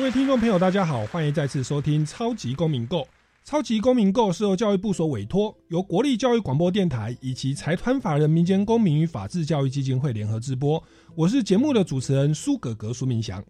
[0.00, 3.00] 各位听众朋友，大家好，欢迎再次收听《超级公民购》。
[3.44, 10.82] 《超级公民购》是由教育部所委托，由国立教育广播电台以及财团法人民间公民与法治教育基金会联合直播。
[11.14, 13.44] 我是节目的主持人苏格格苏明祥。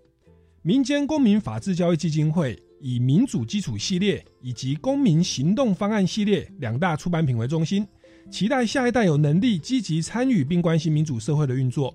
[0.63, 7.87] 民间公民法治教育基金会以民主基础系列以及公民行动方案系列两大出版品为中心，
[8.29, 11.95] 期待下一代有能力积极参与并关心民主社会的运作。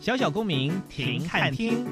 [0.00, 1.86] 小小公民停看听，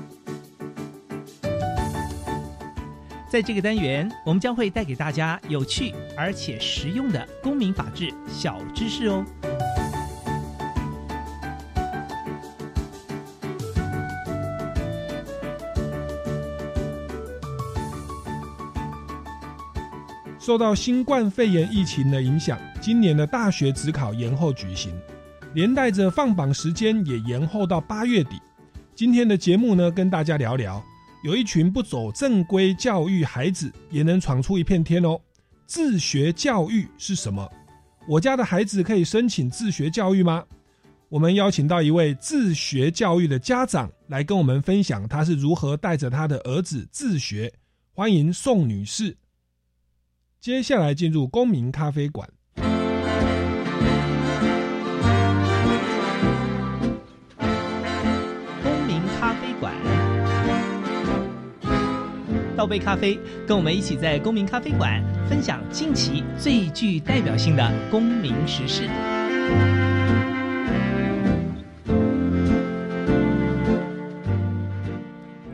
[3.31, 9.25] 在这个单元，我们将会带给大家有趣而且实用的公民法治小知识哦。
[20.41, 24.99] 受到新冠肺炎疫情的影响，今年的大学指考延后举行。
[25.55, 28.41] 连带着放榜时间也延后到八月底。
[28.95, 30.85] 今天的节目呢，跟大家聊聊，
[31.25, 35.19] 有一群不走正规教育孩子也能闯出一片天哦。
[35.67, 37.51] 自学教育是什么？
[38.07, 40.45] 我家的孩子可以申请自学教育吗？
[41.09, 47.53] 我们邀请到一位自学教育的家长来跟我们分享，他是如何带着他的儿子自学。
[47.93, 49.17] 欢迎宋女士。
[50.39, 52.29] 接下来进入公民咖啡馆。
[62.59, 68.89] 倒杯咖啡，跟我们一起在公民咖啡馆分享近期最具代表性的公民时事。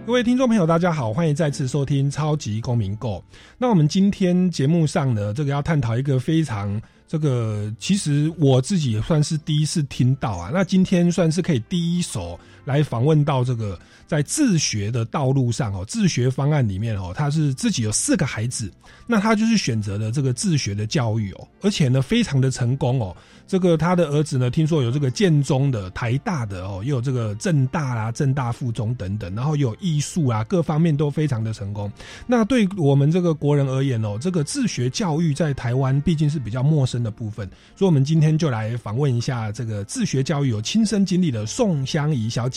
[0.06, 3.18] 各位听众朋友，大家好，欢迎再次收听《超级公民购》。
[3.58, 10.50] 那我们今天节目上呢，这个要探讨一个非常这个，其实我自己也算是第一次听到啊。
[10.54, 13.78] 那今天算是可以第一手来访问到这个。
[14.06, 18.70] 在自学的道路上哦，自学方案里面哦，他是自己有四个孩子，
[19.06, 23.16] 那他就是选择了这个自学的教育哦，而且呢，非常的成功哦。
[23.46, 31.90] 这个他的儿子呢，听说有这个建中的、台大的哦，又有这个正大啦、正大附中等等，然后有艺术啊，各方面都非常的成功。
[32.26, 42.53] 那对我们这个国人而言哦，这个自学教育在台湾毕竟是比较陌生的部分，所以我们今天就来访问一下这个自学教育有亲身经历的宋香怡小姐。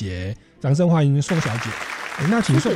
[0.59, 1.69] 掌声欢迎宋小姐。
[2.29, 2.73] 那请宋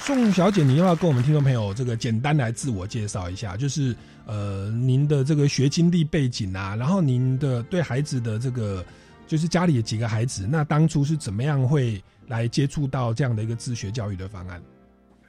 [0.00, 3.56] 宋小姐，你要不要跟我们听众朋友这个简单来自我介绍一下？
[3.56, 3.94] 就是
[4.26, 8.84] 呃，您的这个学经历背景啊，然后您的对孩子的这个，
[9.26, 14.62] 就是家里的几个孩子，那当初是怎么样会来接触到这样的一个自学教育的方案？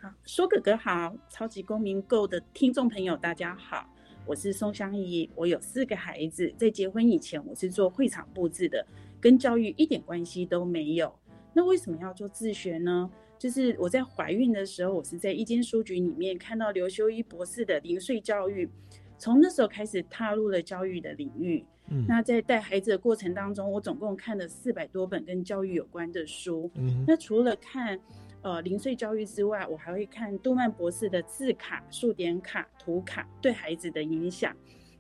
[0.01, 3.87] 好，说哥哥好，超级公民购的听众朋友大家好，
[4.25, 8.85] 我是宋香怡，我有四个孩子，在结婚以前我是做会场布置的，
[9.19, 11.13] 跟教育一点关系都没有。
[11.53, 13.09] 那为什么要做自学呢？
[13.37, 18.69] 就是我在怀孕的时候，我是在一间书局里面看到刘修一博士的零碎教育，
[19.17, 21.65] 从那时候开始踏入了教育的领域。
[21.87, 26.69] 嗯，那在带孩子的过程当中，我总共看了四百多本跟教育有关的书。
[26.75, 27.99] 嗯，那除了看
[28.41, 34.55] 呃零碎教育之外，我还会看杜曼博士的字卡、数点卡、图卡对孩子的影响。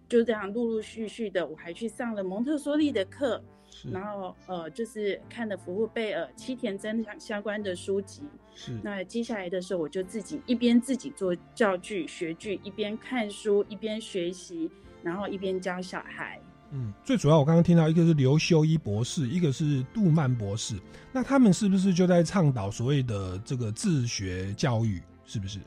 [0.07, 3.43] 就这样陆陆续续的，我还去上了蒙特梭利的课。
[3.91, 8.23] 然后呃，就是看了服务贝尔、七田真相相关的书籍。
[8.55, 8.77] 是。
[8.83, 14.69] 那接下来的时候，我就自己一边自己做教具学具，一边看书，一边学习，
[15.01, 16.39] 然后一边教小孩。
[16.71, 20.75] 嗯，最主要我刚刚听到一个是刘修一博士，一个是杜曼博士。
[21.11, 25.01] 那他们是不是就在倡导所谓的这个自学教育？
[25.25, 25.59] 是不是？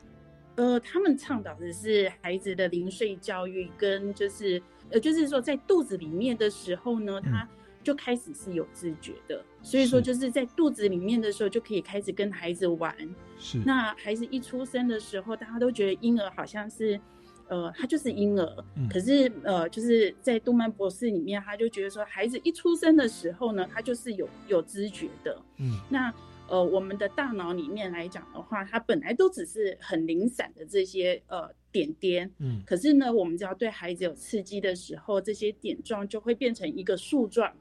[0.55, 4.61] 呃，他们倡导的是孩子的零岁教育，跟就是
[4.91, 7.47] 呃，就是说在肚子里面的时候呢，他。
[7.83, 12.95] 就开始是有知觉的，所以说就是在肚子里面的时候就可以开始跟孩子玩。
[13.37, 16.99] 是那孩子一出生的时候，大家都觉得婴儿好像是，
[17.47, 18.65] 呃，他就是婴儿。
[18.77, 25.39] 嗯可是呃，就是在动漫博士里面，他就觉得说，孩子一出生的时候呢，他就是有有知觉的。
[25.57, 26.13] 嗯那
[26.49, 37.51] 呃，我们的大脑里面来讲的话，它本来都只是很零散的这些呃点点，嗯可是呢，我们只要对孩子有刺激的时候，这些点状就会变成一个树状，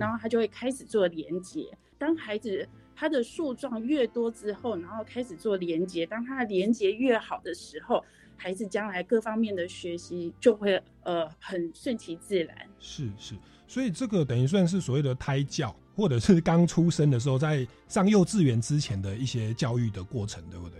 [0.00, 1.66] 然后他就会开始做连接。
[1.98, 2.66] 当孩子
[2.96, 8.02] 他的树状越多之后，然后开始做连接，当他的连接越好的时候，
[8.36, 12.56] 孩子将来各方面的学习就会呃很顺其自然。
[12.78, 13.34] 是是，
[13.68, 20.78] 所以这个等于算是所谓的胎教，或者是刚出生的时候在上幼稚园之前的一些教育的过程，对不对？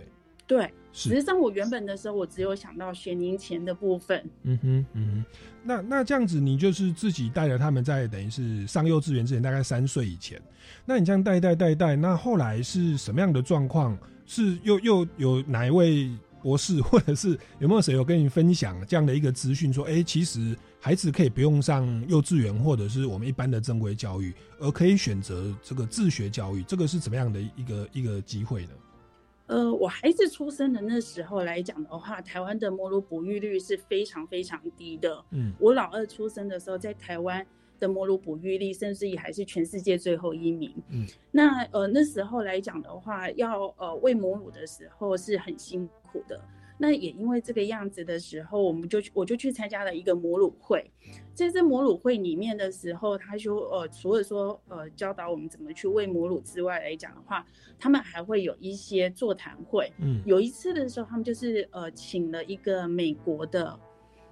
[0.51, 4.21] 对，实际是，上我原本的时候，我只有想到学龄前的部分。
[4.43, 5.25] 嗯哼嗯哼。
[5.63, 10.41] 那那这样子，你就是自己带着他们在等于是上幼稚园之前，大概三岁以前，
[10.83, 13.97] 那你这样带带带带，那后来是什么样的状况？
[14.25, 16.11] 是又又有哪一位
[16.41, 28.71] 博士，或者是有没有谁有跟你分享这样的一个资讯，说，哎、其实孩子可以不用上幼稚园，或者是我们一般的正规教育，而可以选择这个自学教育，这个是怎么样的一个一个机会呢？
[29.51, 35.21] 呃，我孩子出生的那时候来讲的话，台湾的母乳哺育率是非常非常低的。
[35.31, 37.45] 嗯我老二出生的时候，在台湾
[37.77, 40.73] 的母乳哺育率，甚至也还是全世界最后一名。
[40.89, 46.41] 嗯，那呃那时候来讲的话，要呃喂母乳的时候是很辛苦的。
[46.81, 50.83] 那也因为这个样子的时候，我们就去我就去参加了一个母乳会。
[51.31, 57.45] 在这母乳会里面的时候，他就呃除了说呃教导我们怎么去喂母乳之外来讲的话，
[57.77, 59.93] 他们还会有一些座谈会。
[59.99, 63.79] 嗯有一次的时候，他们就是呃请了一个美国的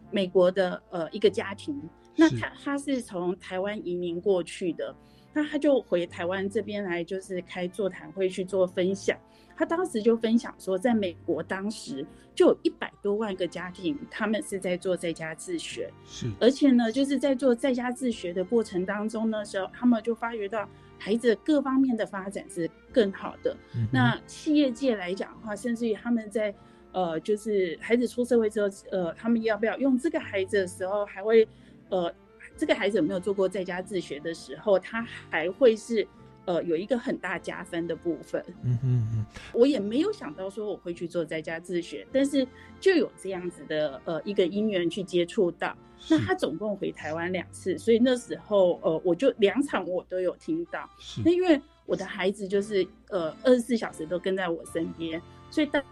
[0.10, 1.80] 美国的呃一个家庭，
[2.20, 4.94] 那他他是从台湾移民过去的，
[5.34, 9.18] 那他就回台湾这边来，就是开座谈会去做分享。
[9.56, 20.68] 他当时就分享说，在美国当时就有一百多万个家庭，他们是在做在家自学，是而且呢，就是在做在家自学的过程当中呢，时候他们就发觉到
[20.98, 23.56] 孩子各方面的发展是更好的。
[23.76, 26.56] 嗯那企业界来讲的话，甚至于他们在
[26.94, 31.46] 呃，就是孩子出社会之后，呃，他们要不要用这个孩子的时候，还会
[31.90, 32.14] 呃，
[32.58, 36.08] 这个孩子有没有做过在家自学的时候，他还会是
[36.46, 38.44] 呃有一个很大加分的部分。
[38.64, 42.48] 嗯嗯嗯我也没有想到说我会去做在家自学，但是
[42.80, 45.76] 就有这样子的呃一个因缘去接触到。
[46.10, 50.90] 那他总共回台湾两次，所以那时候呃我就两场我都有听到。
[51.26, 55.22] 那因为我的孩子就是呃二十四小时都跟在我身边，
[55.52, 55.84] 所以当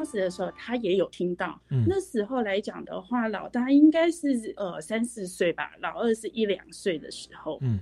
[0.00, 1.60] 当时的时候他也有听到。
[1.68, 7.58] 嗯那时候来讲的话，老大应该是呃三四岁吧，老二是一两岁的时候。
[7.60, 7.78] 嗯，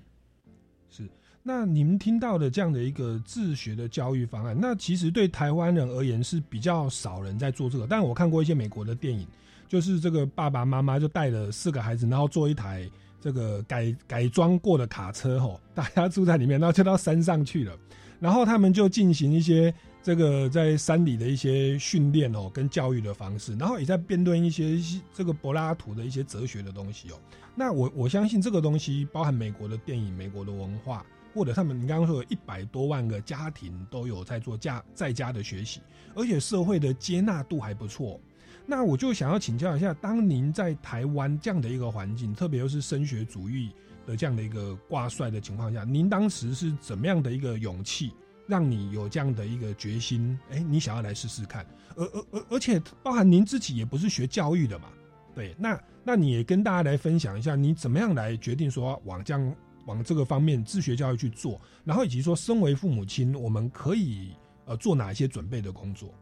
[0.91, 1.09] 是。
[1.45, 7.87] 那你们听到的这样的一个自学的教育方案，那其实对台湾人而言是比较少人在做这个。
[7.87, 9.25] 但我看过一些美国的电影，
[9.69, 12.91] 就是这个爸爸妈妈就带了四个孩子，然后坐一台
[13.21, 17.79] 这个改改装过的卡车，吼，大家住在里面，然后就到山上去了，
[18.19, 19.73] 然后他们就进行一些
[20.09, 24.79] 这个在山里的一些训练哦，跟教育的方式，然后也在辩论一些
[25.13, 27.15] 这个柏拉图的一些哲学的东西哦。
[27.55, 35.83] 那我我相信这个东西包含美国的电影、美国的文化，或者他们你刚刚说有一百多万个家庭都有在做家在家的学习，
[36.15, 38.19] 而且社会的接纳度还不错。
[38.65, 43.73] 那我就想要请教一下，当您在台湾这样的一个环境，特别又是升学主义
[44.07, 48.11] 的这样的一个挂帅的情况下，您当时是怎么样的一个勇气，
[48.49, 50.37] 让你有这样的一个决心？
[50.51, 51.65] 哎，你想要来试试看，
[51.95, 54.89] 而而而而且包含您自己也不是学教育的嘛，
[55.35, 59.55] 对，那那你也跟大家来分享一下，你怎么样来决定说往这样
[59.87, 64.33] 往这个方面自学教育去做，然后以及说身为父母亲，我们可以
[64.65, 66.13] 呃做哪一些准备的工作？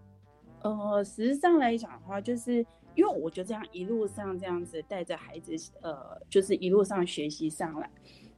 [0.62, 2.66] 呃，实际上来讲的话，就是
[2.97, 7.88] 因为我就这样一路上这样子带着孩子，呃，就是一路上学习上来。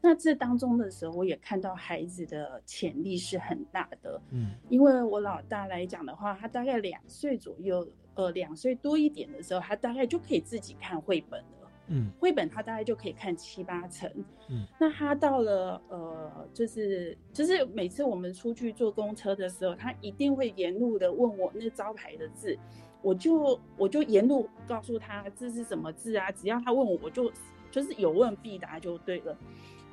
[0.01, 4.21] 那这当中的时候，我也看到孩子的潜力是很大的。
[4.31, 11.47] 嗯因为我老大来讲的话，他大概两岁左右，呃，两岁多一点的时候，他大概就可以自己看绘本了。
[11.91, 14.13] 嗯绘本他大概就可以看七八成，
[14.51, 22.57] 嗯，那他到了呃，就是就是每次我们出去坐公车的时候，他一定会沿路的问我那招牌的字，
[23.01, 27.33] 我就我就沿路告诉他这是什么字啊，只要他问我，我就
[27.71, 29.35] 就是有问必答就对了。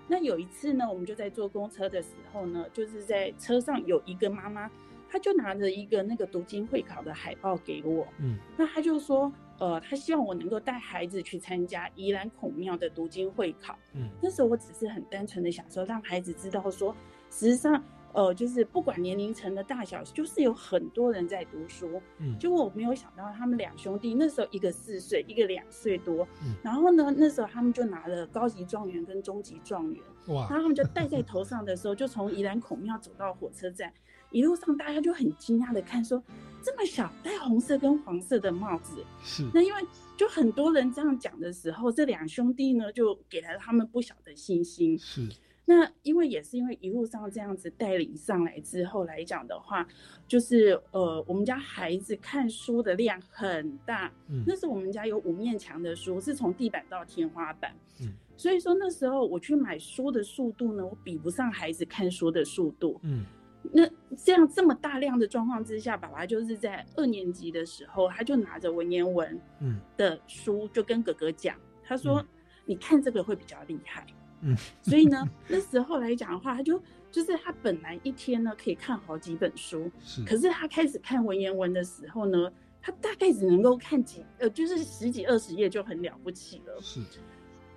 [0.07, 4.69] 那有一次呢，我们就在坐公车的时候呢，就是在车上有一个妈妈，
[5.09, 13.77] 她就拿着一个那个读经会考的海报给我，嗯那她就说：“呃，她希望我能够带孩子去参加宜兰孔庙的读经会考。
[13.93, 16.95] 嗯，那时候我只是很单纯的想说，让孩子知道说，
[17.31, 17.83] 实际上，
[18.15, 22.01] 呃，就是不管年龄层的大小，就是有很多人在读书。
[22.17, 26.25] 嗯，结果我没有想到，他们两兄弟那时候一个四岁，一个两岁多。
[26.41, 33.93] 嗯，然后呢，那时候他们就拿了高级状元跟中级状元，哇然后他们就戴在头上的时候，就从宜兰孔庙走到火车站，
[34.31, 36.23] 一路上大家就很惊讶的看说，
[36.63, 39.03] 这么小戴红色跟黄色的帽子。
[39.21, 39.81] 是那因为
[40.15, 44.97] 就很多人这样讲的时候，这两兄弟呢就给了他们不小的信心。
[44.97, 45.27] 是
[45.67, 49.87] 那因为也是因为一路上这样子带领上来之后来讲的话，
[50.27, 54.11] 就是呃，我们家孩子看书的量很大。
[54.29, 57.75] 嗯那时候我们家有五面墙的书，是从地板到天花板。
[57.99, 62.99] 嗯所以说那时候我去买书的速度呢，我比不上孩子看书的速度。
[63.03, 63.25] 嗯
[63.71, 72.27] 那这样这么大量的状况之下，爸爸就是在二年级的时候，他就拿着文言文嗯的书就跟哥哥讲，他说：“嗯
[72.67, 74.05] 你看这个会比较厉害。”
[74.45, 86.79] 嗯，所以呢，那时候来讲的话，他就就是他本来一天呢可以看好几本书，是可是他开始看文言文的时候呢，他大概只能够看几呃，就是十几二十页就很了不起了。
[86.79, 87.01] 是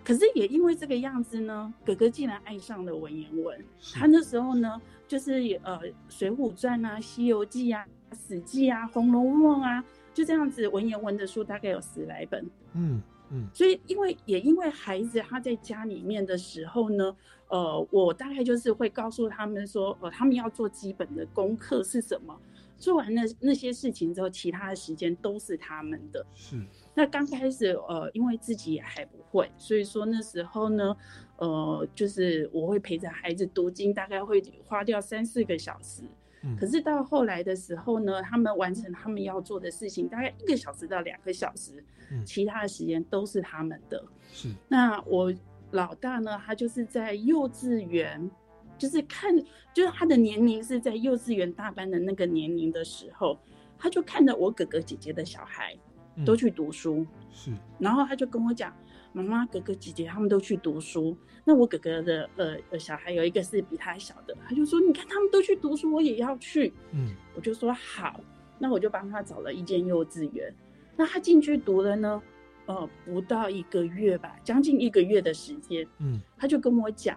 [0.04, 3.62] 可是也因为这个样子呢，哥哥竟然爱上了文言文。
[3.94, 5.32] 他那时候呢，就是
[5.62, 7.84] 呃《水浒传》啊、《西游记》啊、
[8.26, 9.84] 《史记》啊、《红楼梦》啊，
[10.14, 12.46] 就这样子文言文的书大概有十来本。
[12.72, 17.16] 嗯嗯所以因为也因为孩子他在家里面的时候呢，
[17.48, 22.38] 呃，我大概就是会告诉他们说，呃，他们要做基本的功课是什么。
[22.78, 26.24] 做完那那些事情之后，其他的时间都是他们的。
[26.34, 26.56] 是
[26.94, 30.96] 那刚开始，呃，因为自己也还不会，所以说那时候呢，
[31.38, 36.04] 呃，就是我会陪着孩子读经，大概会花掉三四个小时。
[36.42, 36.56] 嗯。
[36.56, 42.24] 可是到后来的时候呢，他们完成他们要做的事情，大概一个小时到两个小时，嗯。
[42.24, 44.04] 其他的时间都是他们的。
[44.32, 44.48] 是。
[44.68, 45.32] 那我
[45.70, 48.30] 老大呢，他就是在幼稚园，
[48.78, 49.36] 就是看，
[49.74, 53.38] 就是他的年龄是在幼稚园大班的那个年龄的时候，
[53.78, 55.80] 他就看着我哥哥姐姐的小孩嗯
[56.24, 57.52] 都去读书，是。
[57.78, 58.74] 然后他就跟我讲，
[59.12, 66.72] 妈妈、哥哥姐姐他们都去读书，那我哥哥的呃呃小孩有一个是比他小的，他就说，你看他们都去读书，我也要去。
[66.92, 67.14] 嗯。
[67.34, 68.20] 我就说好，
[68.58, 70.54] 那我就帮他找了一间幼稚园。
[70.96, 72.22] 那他进去读了呢，
[72.66, 76.20] 呃，不到一个月吧，将近一个月的时间，嗯。
[76.36, 77.16] 他就跟我讲，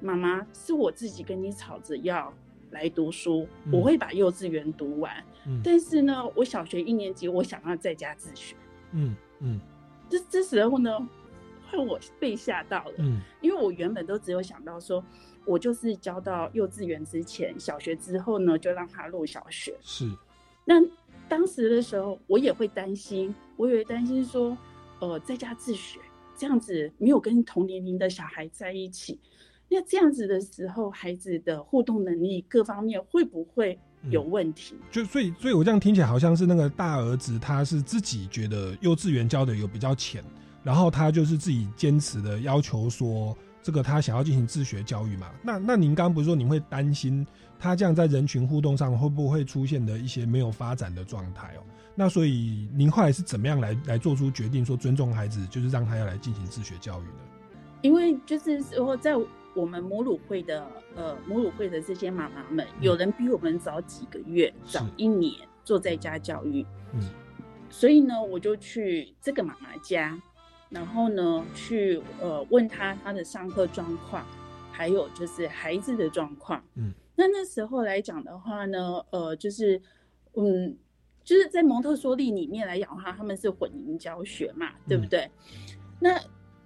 [0.00, 2.32] 妈妈是我自己跟你吵着要
[2.74, 3.72] 来读书，嗯。
[3.72, 5.10] 我会把幼稚园读完，
[5.46, 5.62] 嗯。
[5.64, 8.54] 但是呢，我小学一年级我想要在家自学。
[8.92, 9.58] 嗯嗯。
[10.10, 11.08] 这这时候呢，
[11.70, 13.22] 换我被吓到了，嗯。
[13.40, 15.02] 因为我原本都只有想到说，
[15.46, 19.74] 我就是教到幼稚园之前，小学之后呢，就让他入小学。
[19.80, 20.10] 是。
[20.66, 20.74] 那
[21.28, 24.56] 当时的时候，我也会担心，我也会担心说，
[25.00, 26.00] 呃，在家自学
[26.36, 29.18] 这样子没有跟同年龄的小孩在一起，
[29.68, 33.78] 那这样子的时候，孩子的互动能力各方面会不会
[34.10, 34.76] 有问题？
[34.90, 40.22] 就所以所以我这样听起来好像是那个大儿子他是自己觉得幼稚园教的有比较浅，
[40.62, 45.30] 然后他就是自己坚持的要求说这个他想要进行自学教育嘛。
[45.42, 47.26] 那那您刚刚不是说您会担心
[47.58, 51.64] 他这样在人群互动上会不会出现的一些没有发展的状态哦？
[51.96, 57.18] 那所以您后来是怎么样来来做出决定说尊重孩子，就是让他要来进行自学教育呢？
[57.82, 59.12] 因为就是说，在
[59.54, 65.32] 我们母乳会的呃母乳会的这些妈妈们，有人比我们早几个月、早一年
[65.64, 67.00] 做在家教育，嗯。
[67.70, 70.16] 所以呢，我就去这个妈妈家，
[70.70, 74.24] 然后呢去呃问她她的上课状况，
[74.70, 76.62] 还有就是孩子的状况。
[76.76, 79.80] 嗯，那那时候来讲的话呢，呃，就是
[80.36, 80.76] 嗯，
[81.24, 85.28] 就是在蒙特梭利里面来讲的话，他们是混龄教学嘛，对不对？
[85.98, 86.16] 那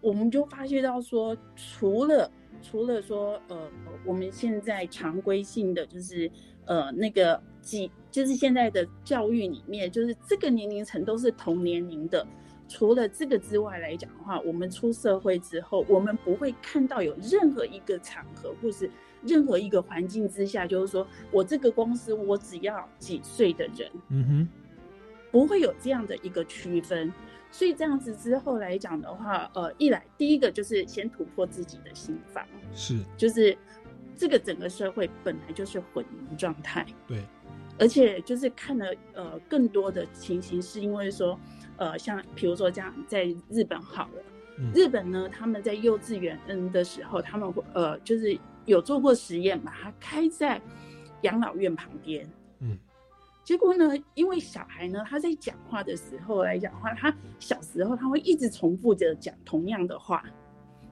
[0.02, 2.30] 我们就发现到说，除了
[2.62, 3.70] 除了说，呃，
[4.04, 6.30] 我们现在常规性的就是，
[6.66, 12.26] 呃，那个几，就是现在的教育里面，就是这个年龄层都是同年龄的。
[12.68, 18.90] 除了这个之外来讲的话，我们出社会之后，我们不会看到有任何一个场合或是
[19.24, 24.48] 任何一个环境之下，就是说我这个公司我只要几岁的人，嗯哼
[25.30, 27.10] 不会有这样的一个区分。
[27.50, 32.98] 所以这样子之后来讲的话，呃，一来第一个就是先突破自己的心防，是。
[33.16, 33.56] 就是
[34.16, 37.22] 这个整个社会本来就是混龄状态，对。
[37.78, 41.38] 而且就是看了呃更多的情形，是因为说，
[41.76, 44.22] 呃，像比如说这样，在日本好了，
[44.58, 44.72] 嗯。
[44.74, 48.36] 日本呢他们在幼稚园嗯的时候，他们会呃就是
[48.66, 50.60] 有做过实验，把它开在
[51.22, 52.28] 养老院旁边，
[52.58, 52.76] 嗯，
[53.48, 60.22] 结果呢，因为小孩呢，他在讲话的时候来讲话，他小时候他会一直重复着讲同样的话。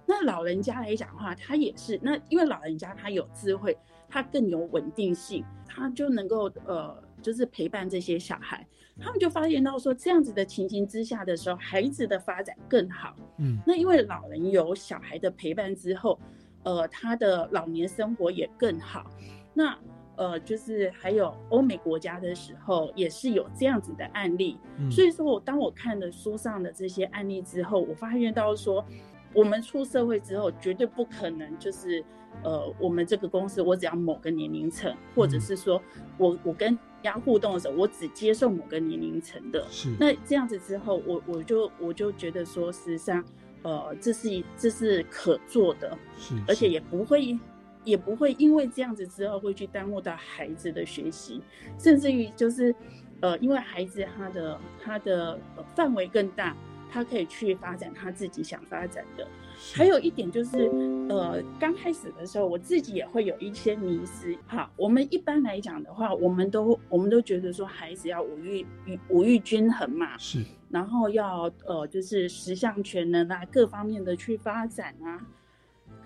[0.06, 3.76] 那老人家来讲话，他也是那，因为老人家他有智慧，
[4.08, 8.66] 他更有稳定性，他就能够呃，就是陪伴这些小孩。
[8.98, 13.14] 他们就发现到说，这样子的情形之下的时候，孩子的发展更好。
[13.36, 16.18] 嗯，那因为老人有小孩的陪伴之后，
[16.62, 19.10] 呃，他的老年生活也更好。
[19.52, 19.78] 那
[20.16, 24.58] 呃，就是还有欧美国家的时候，也是有这样子的案例。
[24.90, 28.84] 所以说我当我看了书上的这些案例之后，我发现到说，
[29.32, 32.04] 我们出社会之后，绝对不可能就是。
[32.42, 35.80] 呃，我们这个公司，我只要某个年龄层，或者是说
[36.18, 39.66] 我我跟人家互动的时候，我只接受某个年龄层的。
[39.70, 39.88] 是。
[39.98, 43.24] 那这样子之后，我我就我就觉得说，事实上，
[43.62, 47.38] 呃，这是这是可做的，是，而且也不会
[47.86, 51.40] 也不会因为这样子之后会去耽误到孩子的学习，
[51.78, 52.74] 甚至于就是，
[53.20, 55.38] 呃，因为孩子他的他的
[55.74, 56.54] 范围更大，
[56.90, 59.26] 他可以去发展他自己想发展的。
[59.72, 60.70] 还有一点就是，
[61.08, 64.36] 呃，刚开始的时候，我自己也会有一些迷失。
[64.46, 68.66] 哈，我们一般来讲的话，我们都我们都觉得说，孩子要五育
[69.08, 75.24] 五育均衡嘛，是，然后要呃，就是十项全能啊，各方面的去发展啊。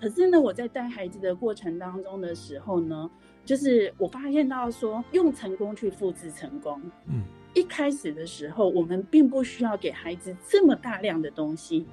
[0.01, 3.07] 可是呢，我在带孩子的过程当中的时候呢，
[3.45, 6.81] 就是我发现到说，用成功去复制成功。
[7.05, 7.21] 嗯，
[7.53, 11.85] 一开始的时候，我们并不需要给孩子这么大量的东西。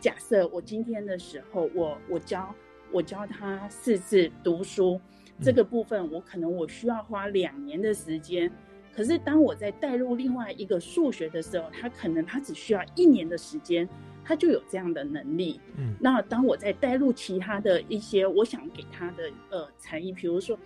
[0.00, 2.54] 假设我今天的时候，我我教
[2.90, 4.98] 我教他四字读书
[5.42, 8.50] 这个部分，我可能我需要花两年的时间。
[8.96, 13.86] 可是当我在带入另外一个数学的时候，他可能他只需要一年的时间，
[14.24, 15.60] 他就有这样的能力。
[15.76, 20.58] 嗯，那当我在带入其他的一些我想给他的呃才艺，比如说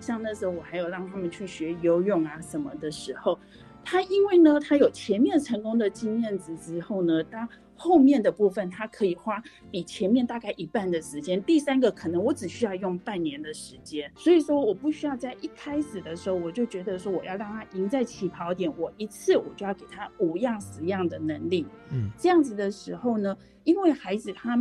[0.00, 3.38] 像那时候我还有让他们去学游泳啊什么的时候，
[3.84, 7.48] 他因为呢他有前面成功的经验值之后呢，当
[7.78, 11.42] 后面的部分，他可以花比前面大概一半的时间。
[11.44, 21.64] 第三个可能我只需要用半年的时间，所以说我不需要在一开始的时候我就觉得说我要让他赢在起跑点，我一次我就要给他五样十样的能力。
[21.92, 24.58] 嗯，这样子的时候呢，因为孩子他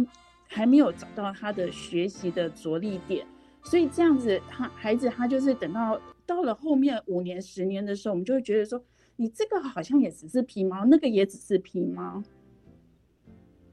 [0.48, 3.26] 还没有找到他的学习的着力点，
[3.64, 8.82] 所以这样子他孩子他就是等到到了后面五年十年的时候，我们就会觉得说，
[9.16, 12.24] 你这个好像也只是皮毛，那个也只是皮毛。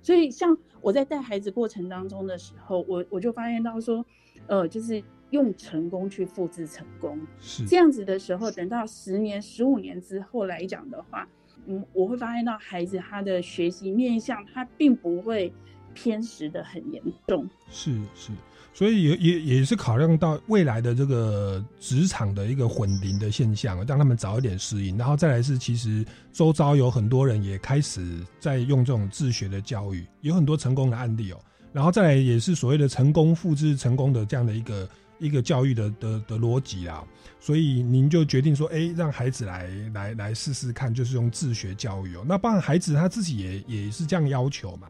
[0.05, 4.05] 所以，像我在带孩子过程当中的时候，我我就发现到说，
[4.47, 7.67] 呃，就是用成功去复制成功，是。
[7.67, 11.27] 这样子的时候，等到十年、十五年之后来讲的话，
[11.65, 15.51] 嗯，我会发现到孩子他的学习面向，他并不会
[15.95, 18.31] 偏食的很严重，是是。
[18.75, 24.99] 所以也也也是考量到未来的这个职场的一个混龄的现象，让他们早一点适应。
[24.99, 31.39] 然后再来是，其实周遭有很多人也开始在用这种自学的教育，有很多成功的案例哦。
[31.73, 34.89] 然后再来也是所谓的成功复制成功的这样的一个
[35.21, 37.05] 一个教育的的的逻辑啦。
[37.39, 42.25] 所以您就决定说，哎，让孩子来来来试试看，就是用自学教育哦。
[42.27, 44.89] 那当然，孩子他自己也也是这样要求嘛。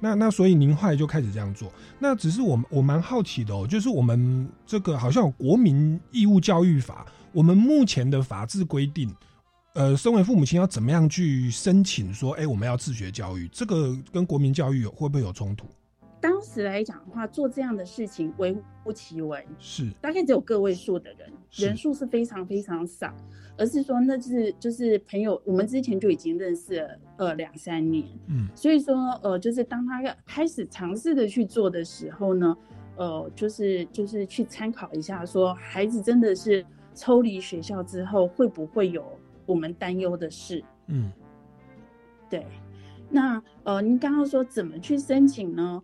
[0.00, 9.14] 那那所以您后来就开始这样做，那只是我我蛮好奇的哦，就是我们这个好像有国民义务教育法，我们目前的法制规定，
[9.74, 15.66] 呃，身为父母亲要怎么样去申请说，哎，我们要自学教育，这个跟国民教育有会不会有冲突？
[16.20, 18.54] 当时来讲的话，做这样的事情微
[18.84, 19.90] 乎其微，是。
[20.00, 23.14] 大概只有个位数的人，人数是非常非常少，
[23.56, 32.54] 而是说那是就是朋友，我们之前就已经认识了呃两三年，嗯，所以说呃就是当他开始尝试的去做的时候呢，
[32.96, 41.10] 呃就是就是去参考一下，说孩子真的是抽离学校之后会不会有我们担忧的事，嗯，
[42.28, 42.44] 对，
[43.08, 45.82] 那呃您刚刚说怎么去申请呢？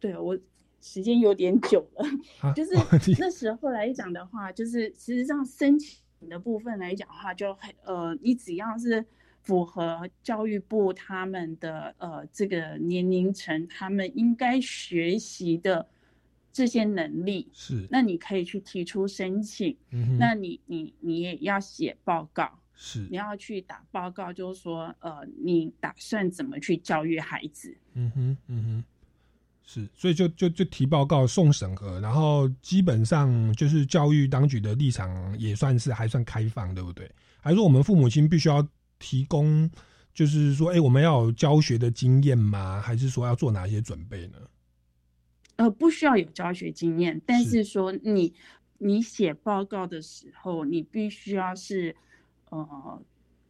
[0.00, 0.38] 对我
[0.80, 2.72] 时间有点久了，就是
[3.18, 9.04] 那时候来讲的话，就是其实际上申请的部分来讲的话，就很呃，你只要是
[9.42, 15.88] 符合教育部他们的呃这个年龄层，他们应该学习的
[16.52, 19.76] 这些能力，是，那你可以去提出申请，
[20.18, 27.76] 那你你你也要写报告，是，你要去打报告，就是说呃，你打算怎么去教育孩子？
[27.94, 28.84] 嗯哼，嗯哼。
[29.70, 37.10] 是，所以就就就提报告送审核，然后基本上就是教育当局的立场也算是还算开放，对不对？
[37.42, 38.66] 还是我们父母亲必须要
[38.98, 39.70] 提供，
[40.14, 42.80] 就是说，哎，我们要有教学的经验吗？
[42.80, 44.38] 还是说要做哪些准备呢？
[45.56, 48.32] 呃，不需要有教学经验，但是说你
[48.78, 51.94] 你写报告的时候，你必须要是
[52.48, 53.02] 呃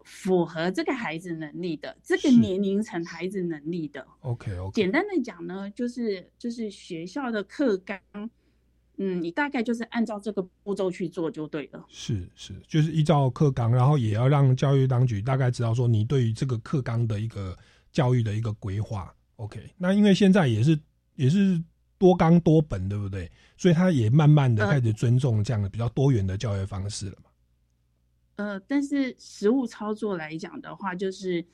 [0.09, 4.05] 符合这个孩子能力的，这个年龄层孩子能力的。
[4.21, 8.01] OK OK，简单的讲呢，就是就是学校的课纲，
[8.97, 11.85] 嗯，你大概就是按照这个步骤去做就对了。
[11.91, 17.55] 是是，就是依照课纲，然后也要让教育当局大概知道说你对于这个课纲的一个
[17.93, 19.15] 教育的一个规划。
[19.37, 20.77] OK，那因为现在也是
[21.17, 21.63] 也是
[21.99, 23.31] 多纲多本，对不对？
[23.59, 27.28] 所以他也慢慢的呃开始尊重这样的比较多元的教育方式了嘛。
[28.39, 31.45] 呃，但是实物操作来讲的话，就是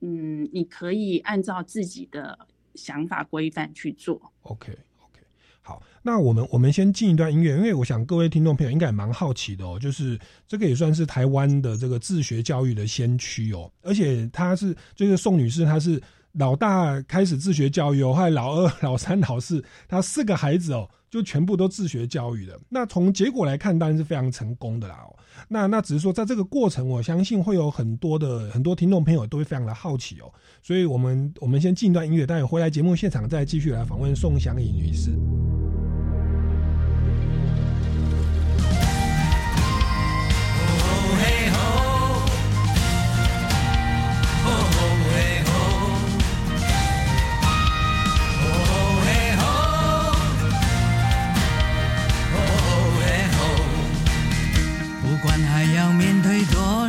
[0.00, 2.38] 嗯，你可以按照自己的
[2.74, 4.32] 想法规范去做。
[4.42, 4.72] OK
[5.02, 5.20] OK，
[5.60, 22.58] 好，那我们我们先进一段音乐，因为我想各位听众朋友应该也蛮好奇的哦，就是这个也算是台湾的这个自学教育的先驱哦，而且他是就是宋女士，她是老大开始自学教育哦，后来老二、老三、老四，他四个孩子哦，就全部都自学教育的。
[22.68, 25.16] 那从结果来看，当然是非常成功的啦哦。
[25.48, 30.32] 那那只是说，在这个过程，我相信会有很多的很多听众朋友都会非常的好奇哦。
[30.62, 35.10] 所以我们我们先进一段音乐，待会回来节目现场再继续来访问宋祥颖女士。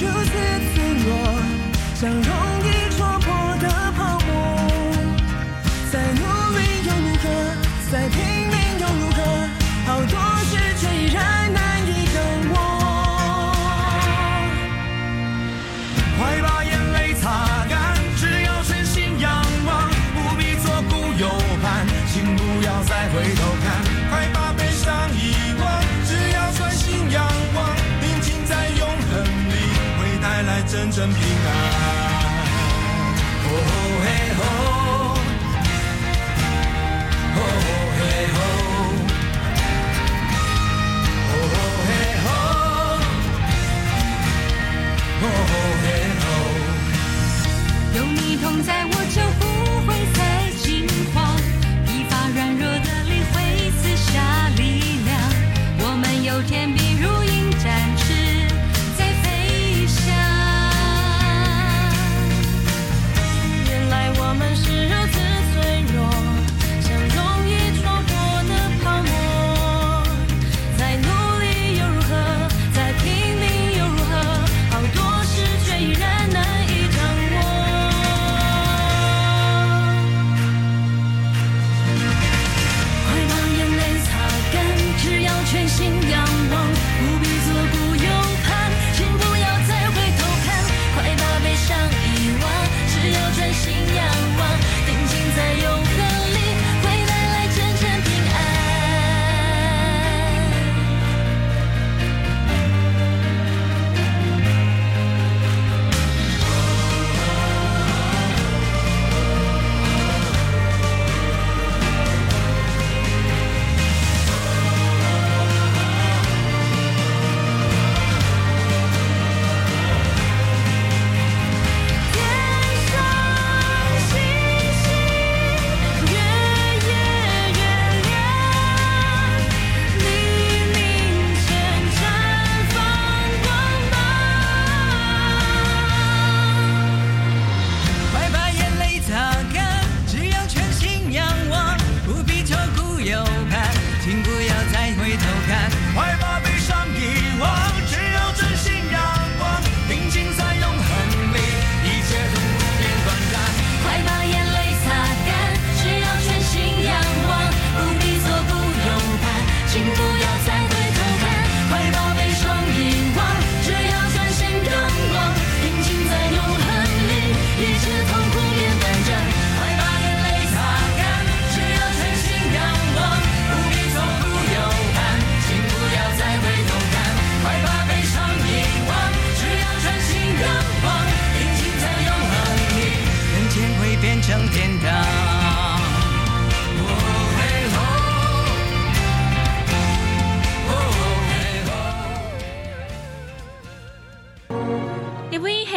[0.00, 0.30] 如此
[0.74, 1.08] 脆弱，
[1.94, 2.10] 像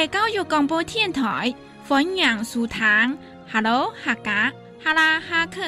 [0.08, 1.54] 教育广播电台
[1.88, 3.18] 欢迎书堂
[3.50, 4.52] Hello 客家
[4.84, 5.62] 哈拉哈克。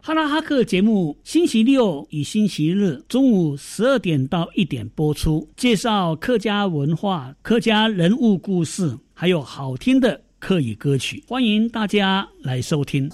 [0.00, 13.10] 哈拉哈克节目星期六与星期日中午十二点到一点播出，介绍客家文化、客家人物故事，还有好听的客语歌曲，欢迎大家来收听。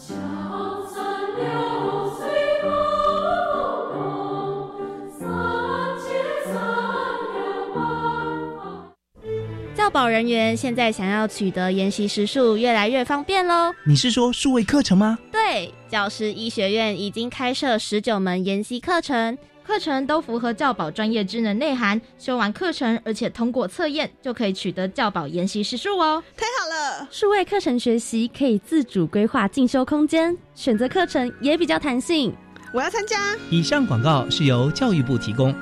[9.89, 13.73] 教保人员现在想要取得研习时数越来越方便喽。
[13.87, 15.19] 你是说数位课程吗？
[15.33, 21.99] 对，教师医学院已经开设十九门研习课程，课程都符合教保专业职能内涵。
[22.19, 26.23] 修完课程，而且通过测验，就可以取得教保研习时数哦。
[26.37, 27.09] 太好了！
[27.11, 32.31] 数位课程学习可以自主规划进修空间，选择课程也比较弹性。
[32.75, 33.17] 我要参加。
[33.51, 35.55] 以上广告是由教育部提供。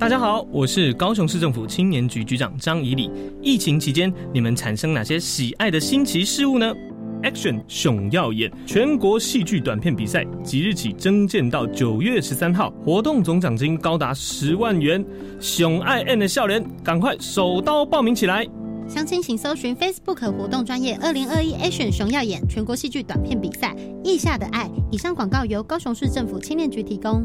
[0.00, 3.10] 大家好，我是高雄市政府青年局局长张怡礼。
[3.42, 6.74] 疫情期间，你们产生哪些喜爱的新奇事物呢
[7.22, 15.04] ？Action 熊耀眼全国戏剧短片比赛即日起征建到九月十三号，活动总奖金高达十万元。
[15.38, 18.48] 熊爱 N 的笑脸，赶快手刀报名起来！
[18.88, 24.66] 详情请搜寻 Facebook 活动专业二零二一 Action 熊耀眼全国戏剧短片比赛意下的爱。
[24.90, 27.22] 以上广告由高雄市政府青年局提供。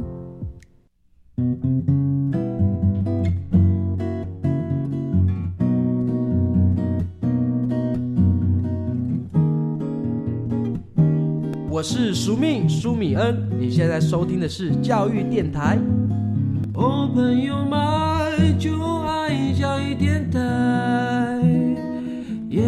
[11.76, 15.78] 我是苏命苏米恩，你现在收听的是教育电台。
[16.74, 20.40] 哦，朋友们就爱教育电台。
[22.48, 22.64] 耶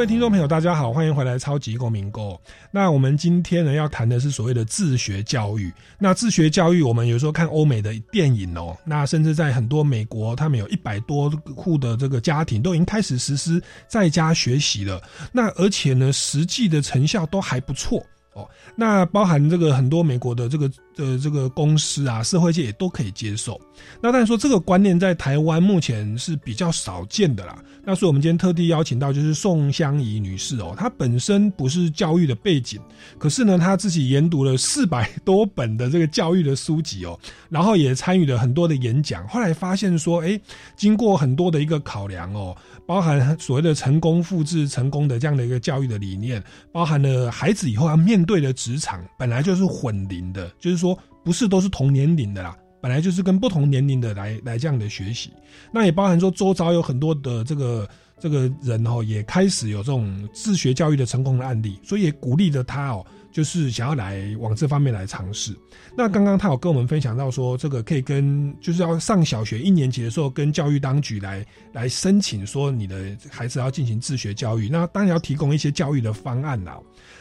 [0.00, 2.32] 各位听众朋友，大家好，欢迎回来《超级公民购》。
[2.70, 5.70] 那我们今天呢要谈的是所谓的自学教育。
[5.98, 15.02] 那自学教育，我们有时候看欧美的电影哦，那甚至在很多美国，他们有一百多户的这个家庭都已经开始实施在家学习了。
[15.32, 18.02] 那而且呢，实际的成效都还不错。
[18.32, 20.70] 哦，那包含这个很多美国的这个
[21.06, 23.60] 的这个公司啊，社会界也都可以接受。
[24.00, 27.58] 那但是说这个观念在台湾目前是比较少见的啦。
[27.82, 32.78] 那所以我们今天特地邀请到就是宋香怡女士哦，她本身不是教育的背景，
[33.18, 40.38] 可是呢她自己研读了四百 多本的这个教育的书籍哦，然后也参与了很多的演讲，后来发现说，哎，
[40.76, 42.54] 经过很多的一个考量哦。
[42.86, 50.89] 包含所谓的成功复制成功的这样的一个教育的理念，包含了孩子以后要面对的职场本来就是混龄的，就是说
[51.24, 55.30] 不是都是同年龄的啦，本来就是跟不同年龄的来来这样的学习。
[55.72, 63.04] 那也包含说周遭有很多的这个这个人哦，也开始有这种自学教育的成功的案例，所以也鼓励着他哦。
[63.32, 65.56] 就是想要来往这方面来尝试。
[65.96, 74.68] 那刚刚他有跟我们分享到说，这个可以跟就是要上小学一年级的时候，跟教育当局来来申请说你的孩子要进行自学教育。
[74.68, 76.76] 那当然要提供一些教育的方案啦。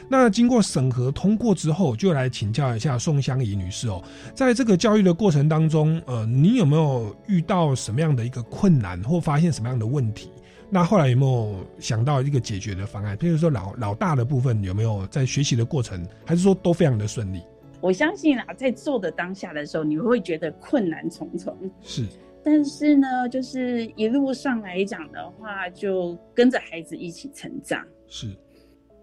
[0.10, 10.32] 那经过审核通过之后，就来请教一下宋香怡女士哦，在这个教育的过程当中，呃，你有没有遇到什么样的一个困难，或发现什么样的问题？
[10.72, 13.16] 那后来有没有想到一个解决的方案？
[13.18, 17.42] 比如说老老大的部分有没有在学习的过程，还是说都非常的顺利？
[17.82, 21.56] 我相信啊，在做的当下的时候，你会觉得困难重重。
[21.82, 22.06] 是，
[22.44, 27.84] 但是呢，就是一路上来讲的话，就跟着孩子一起成长。
[28.08, 28.36] 是，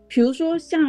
[0.09, 0.81] 比如说像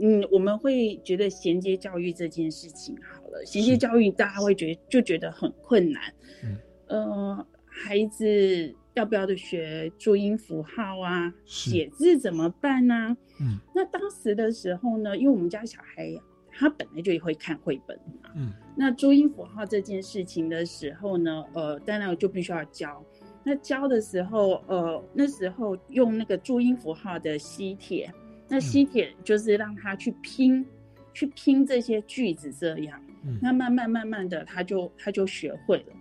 [0.00, 6.02] 嗯，我们会觉得衔接教育这件事情好了，衔接教育大家会觉得就觉得很困难。
[6.44, 6.56] 嗯，
[6.86, 8.74] 呃，孩子。
[8.94, 11.32] 要不要的学注音符号啊？
[11.46, 13.16] 写字怎么办呢？
[13.40, 16.12] 嗯，那当时的时候呢，因为我们家小孩
[16.50, 23.02] 他本来就会看绘本嘛，嗯，那注音符号这件事情的时候呢，呃，当然就必须要教。
[23.44, 28.12] 那教的时候，呃，那时候用那个注音符号的吸铁，
[28.50, 30.66] 那吸铁就是让他去拼，
[31.14, 33.00] 去拼这些句子，这样，
[33.40, 35.94] 那慢慢慢慢的，他就他就学会了。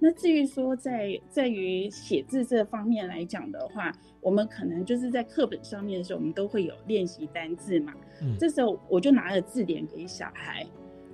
[0.00, 3.92] 那至于说在在于写字这方面来讲的话，
[4.22, 7.92] 我们可能就是在课本上面的时候，我们都会有练习单字嘛。
[8.22, 10.64] 嗯，这时候我就拿了字典给小孩，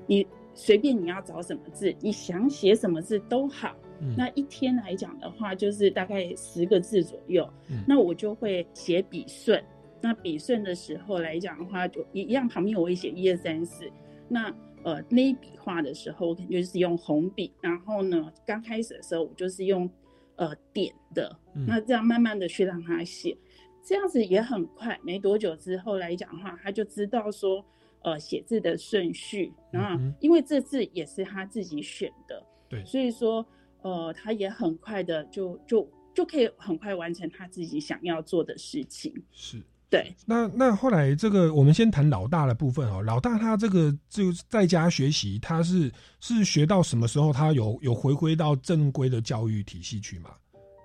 [0.07, 0.24] 你
[0.55, 3.74] 随便你要找什么字，你想写什么字都好。
[4.16, 7.48] 那一天来讲的话，就是大概十个字左右。
[7.87, 9.62] 那我就会写笔顺。
[10.03, 13.88] 那笔顺的时候来讲的话，就一样旁边我会写一二三四。
[14.29, 19.88] 那呃那一笔画的时候，我肯定就是用红笔，然后呢，刚开始的时候我就是用
[20.37, 21.65] 呃点的，嗯。
[21.67, 23.37] 那这样慢慢的去让他写，
[23.85, 27.65] 这样子也很快，没多久之后来讲的话，他就知道说
[28.03, 32.85] 呃写字的顺序，然后因为这字也是他自己选的，对。
[32.85, 33.47] 所以说
[33.83, 39.62] 呃他也很快的就就就可以很快完成他自己想要做的事情，是。
[39.92, 40.16] 对。
[40.24, 43.02] 那那后来这个，我们先谈老大的部分哦。
[43.02, 47.31] 老大他这个就在家学习，他是是学到什么时候？
[47.31, 50.31] 他有有回归到正规的教育体系去吗？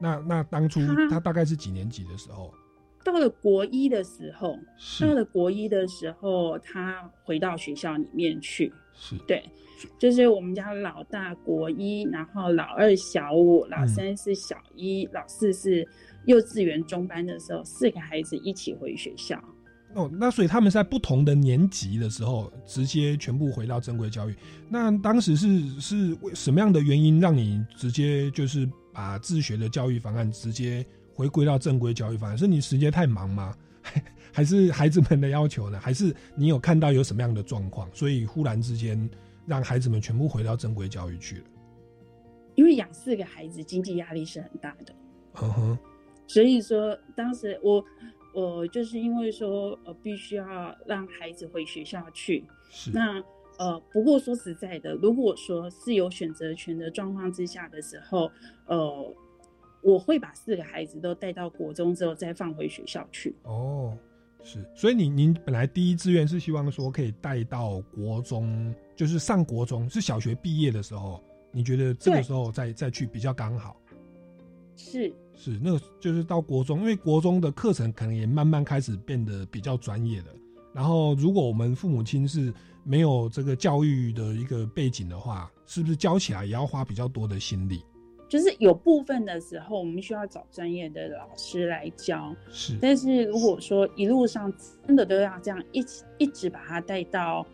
[0.02, 2.54] 那那当初他他大概是几年级的时候？
[3.06, 4.60] 到了国一的时候，
[5.00, 8.70] 到了国一的时候，他回到学校里面去。
[9.00, 9.48] 是对，
[10.00, 15.88] 就是我们家老大国一，然后老二小五，老嗯三是小一，老四是
[16.28, 19.42] 幼稚园中班的时候，四个孩子一起回学校。
[19.96, 24.36] 哦，那所以他们在不同的年级的时候，直接全部回到正规教育。
[24.70, 32.38] 那当时是是为什么样的原因让你直接就是把自学的教育方案直接回归到正规教育方案？
[32.38, 33.56] 是你时间太忙吗？
[34.34, 35.80] 还是孩子们的要求呢？
[35.80, 39.10] 还是你有看到有什么样的状况，所以忽然之间
[39.46, 41.44] 让孩子们全部回到正规教育去了？
[42.56, 44.94] 因为养四个孩子，经济压力是很大的。
[45.42, 45.78] 嗯哼，
[46.28, 47.84] 所以说，当时我
[48.34, 52.44] 我就是因为说，呃，必须要让孩子回学校去。
[52.70, 53.24] 是那
[53.58, 58.30] 呃，不过说实在的，如果说是有选择权的状况之下的时候，
[58.68, 59.16] 呃，
[59.82, 63.36] 我会把四个孩子都带到国中之后再放回学校去。
[63.44, 63.98] 哦，
[64.44, 73.76] 是，所以你您本来第一志愿是希望说可以带到国中，就是上国中，是小学毕业的时候，你觉得这个时候再再去比较刚好？
[74.76, 80.26] 是是，那个就是到国中，因为国中的课程可能也慢慢开始变得比较专业了。
[80.74, 87.84] 然后，如果我们父母亲是没有这个教育的一个背景的话，是不是教起来也要花比较多的心力？
[88.28, 92.36] 就是有部分的时候，我们需要找专业的老师来教。
[92.50, 94.52] 是，但是如果说一路上
[94.86, 97.48] 真的都要这样一起一直把他带到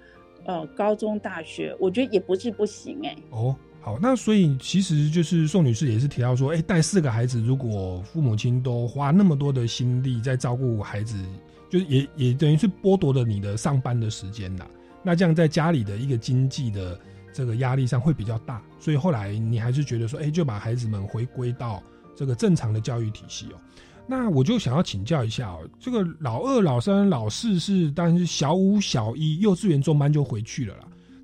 [0.46, 11.22] 呃高中、大学，我觉得也不是不行哎、哦，好，那所以其实就是宋女士也是提到说，哎、带四个孩子，如果父母亲都花那么多的心力在照顾孩子，
[11.70, 14.66] 就是也也等于是剥夺了你的上班的时间啦。
[15.04, 16.98] 那这样在家里的一个经济的
[17.34, 21.84] 这个压力上会比较大，所以后来你还是觉得说，哎、就把孩子们回归到
[22.16, 23.60] 这个正常的教育体系哦。
[24.08, 30.84] 那我就想要请教一下哦，这个老二、老三、老四是当然是小五、小一幼稚园中班就回去了啦。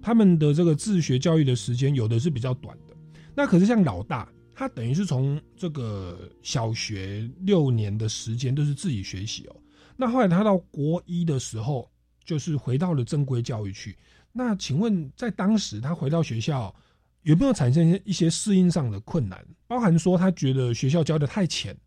[0.09, 2.95] 他们的这个自学教育的时间有的是比较短的，
[3.35, 9.55] 那可是像老大，他等于是从这个小学六年的时间都是自己学习哦。
[9.95, 11.87] 那后来他到国一的时候，
[12.25, 13.95] 就是回到了正规教育去。
[14.31, 16.73] 那请问，在当时他回到学校，
[17.21, 19.45] 有没有产生一些适应上的困难？
[19.67, 21.77] 包含说他觉得学校教的太浅，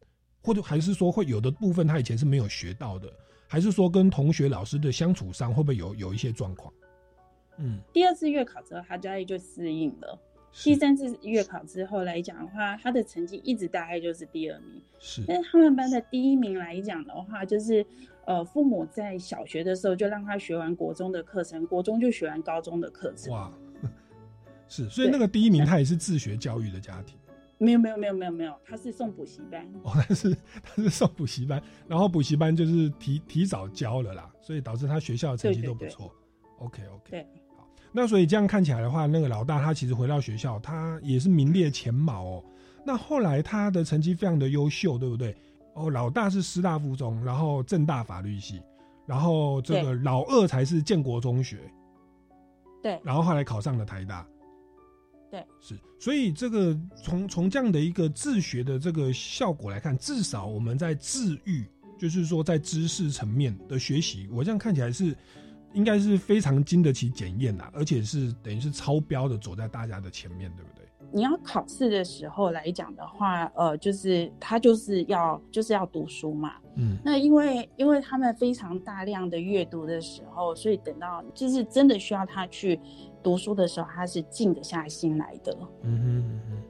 [0.45, 3.13] 或者还是说会有的部分他以前是没有学到的，
[3.49, 6.73] 还是说跟同学老师的相处上会不会有有一些状况？
[7.59, 10.19] 嗯，第二次月考之后，他大概就适应了。
[10.65, 14.83] 第三次月考之后来讲的话，他的成绩一直大概就是第二名。
[14.99, 17.85] 是，但是他们班的第一名来讲的话，就是
[18.27, 23.33] 呃，父母在小学的时候就让他学完国中的课程，国中就学完高中的课程。
[23.33, 23.51] 哇，
[24.69, 27.19] 是，所以那个第一名他也是自学教育的家庭。
[27.57, 29.67] 没有没有没有没有没有，他是送补习班。
[29.85, 36.13] 哦，他是他是送补习班，然后补习班就是提提早教了啦，所以导致他学校的成绩都不错。
[36.59, 37.27] OK OK，对，
[37.93, 42.45] 那所以这样看起来的话，那个老大他其实回到学校，他也是名列前茅哦。
[42.85, 45.37] 那后来他的成绩非常的优秀，对不对？
[45.75, 48.61] 哦，老大是师大附中，然后正大法律系，
[49.07, 51.59] 然后这个老二才是建国中学，
[52.83, 54.27] 对然后后来考上了台大。
[55.31, 61.65] 对，是，所以这个从从这样的一个自学的这个效果来看，至少我们在治愈，
[61.99, 65.17] 就是说在知识层面的学习，我这样看起来是
[65.75, 70.83] 应该是非常经得起检验的，而且是等于是超标的走在大家的前面，对不对？
[71.15, 76.55] 你要考试的时候来讲的话，呃，就是他就是要就是要读书嘛。
[76.77, 82.81] 嗯，那因为因为他们非常大量的阅读的时候，所以等到就是真的需要他去
[83.23, 85.55] 读书的时候，他是静得下心来的。
[85.83, 86.63] 嗯哼嗯哼，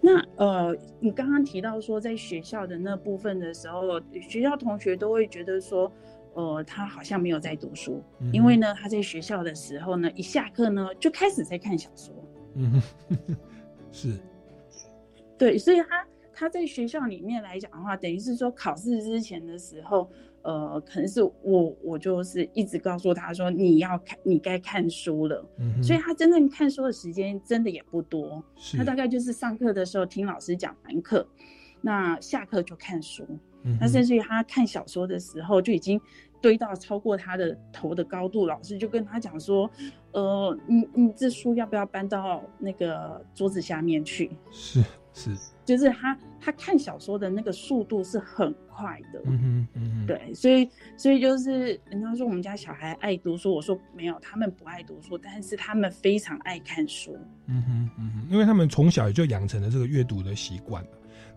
[0.00, 5.92] 那呃，你刚刚提到说在学校的那部分的时候，学校同学都会觉得说，
[6.34, 12.14] 呃，他好像没有在读书，嗯因为呢他在学校的时候呢，一下课呢就开始在看小说。
[12.54, 12.82] 嗯，
[13.92, 14.18] 是，
[15.38, 20.10] 对，所以他他在学校里面来讲的话，等于是说考试之前的时候，
[20.42, 25.44] 呃，可能是我我就是一直告诉他说你要看，你该看书了。
[25.58, 28.42] 嗯所以他真正看书的时间真的也不多，
[28.76, 31.26] 他大概就是上课的时候听老师讲完课，
[31.80, 33.26] 那下课就看书。
[33.80, 36.00] 那甚至于他看小说的时候就已经
[36.40, 39.70] 堆到超过他的头的高度，老师就跟他讲说，
[40.12, 44.30] 呃，你你这书要不要搬到那个桌子下面去？
[44.50, 44.82] 是
[45.14, 45.30] 是，
[45.64, 57.16] 就是他他看小说的那个速度是很快的，嗯哼嗯哼，对，所以所以就是人家说我们家小孩爱读书，我说没有，他们不爱读书，但是他们非常爱看书。
[57.46, 60.90] 嗯哼嗯哼，因为他们从小也就养成了这个阅读的习惯了。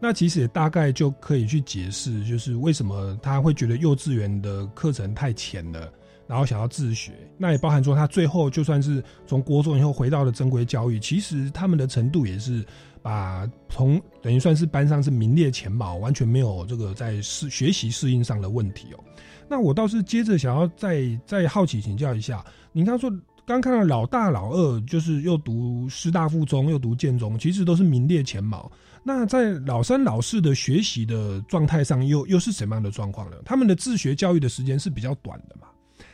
[0.08, 5.92] 那其实也大概就可以去解释，就是为什么他会觉得幼稚园的课程太浅了，
[6.28, 7.12] 然后想要自学。
[7.40, 12.64] 那也包含说，他最后就算是从国中以后回到了正规教育，其实他们的程度也是
[13.02, 19.04] 把从等于算是班上是名列前茅，完全没有这个在适学习适应上的问题哦。
[19.50, 23.12] 那我倒是接着想要再再好奇请教一下，您刚说
[23.44, 28.72] 刚看到老大老二就是又读师大附中又读建中，其实都是名列前茅。
[29.08, 33.38] 那在老三老四的学习的状态上又又是什么样的状况呢？
[33.46, 35.68] 他们的自学教育的时间是比较短的嘛？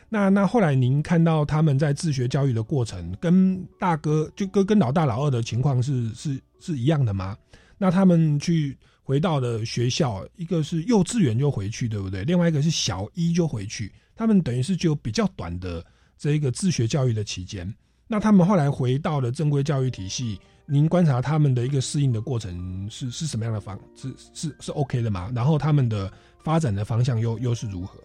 [0.09, 7.37] 那那后来您看到他们在自学教育的过程，跟大哥就跟跟老大老二的情况是是是一样的吗？
[7.77, 12.25] 那他们去回到了学校，一个是幼稚园就回去，对不对？
[12.25, 15.81] 另外一个是小一就回去，他们等于是就比较短的
[16.17, 17.73] 这一个自学教育的期间。
[18.05, 20.37] 那他们后来回到了正规教育体系，
[20.71, 25.29] 您观察他们的一个适应的过程是是什么样的方是是是 OK 的吗？
[25.35, 26.09] 然后他们的
[26.45, 28.01] 发展的方向又又是如何？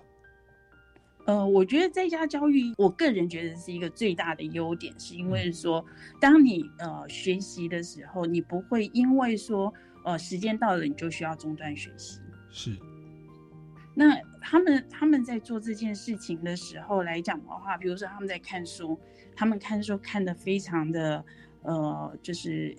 [1.27, 5.85] 呃，我觉得在家教育，我个人觉得是一个最大的优点，是因为说，
[6.21, 9.73] 当你呃学习的时候，你不会因为说
[10.05, 12.19] 呃时间到了你就需要中断学习。
[12.51, 12.77] 是，
[13.95, 18.99] 那他们他们在做这件事情的时候来讲的话，比如说他们在看书，
[19.37, 21.25] 他们看书看得非常的
[21.67, 22.75] 呃，就是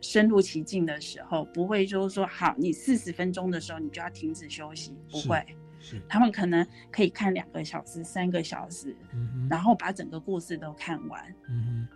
[0.00, 5.44] 深入其境的时候，不会就是说好，你四十分钟的时候你就要停止休息，不会。
[5.82, 11.34] 是，他们可能可以看两个小时、三个小时，嗯，然后把整个故事都看完。
[11.48, 11.86] 嗯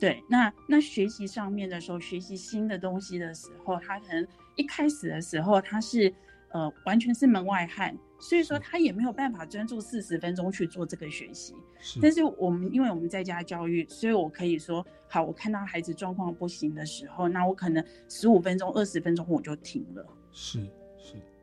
[0.00, 6.12] 对，那那学习上面的时候，学习新的东西的时候，他可能一开始的时候他是
[6.54, 11.52] 呃完全是门外汉，所以说他也没有办法专注四十分钟去做这个学习。
[11.80, 20.06] 是但是我们因为我们在家教育，所以我可以说，好，我看到孩子状况不行的时候，那我可能十五分钟、二十分钟我就停了。
[20.32, 20.70] 是是，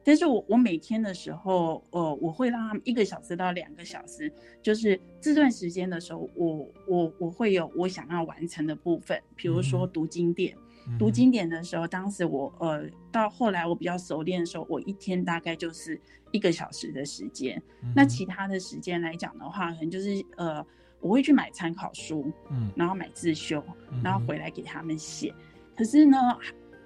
[0.03, 4.31] 但是我我每天的时候，呃，我会让他们一个小时到两个小时，
[4.61, 10.55] 就是这段时间的时候，我我我会有我想要完成的部分，比如说读经典。
[10.97, 17.61] 读经典的时候，当时我呃到后来我比较熟练的时候，我一天大概就是一个小时的时间。
[17.95, 20.65] 那其他的时间来讲的话，可能就是呃
[20.99, 25.31] 我会去买参考书，嗯然后买自修嗯，然后回来给他们写。
[25.77, 26.17] 可是呢，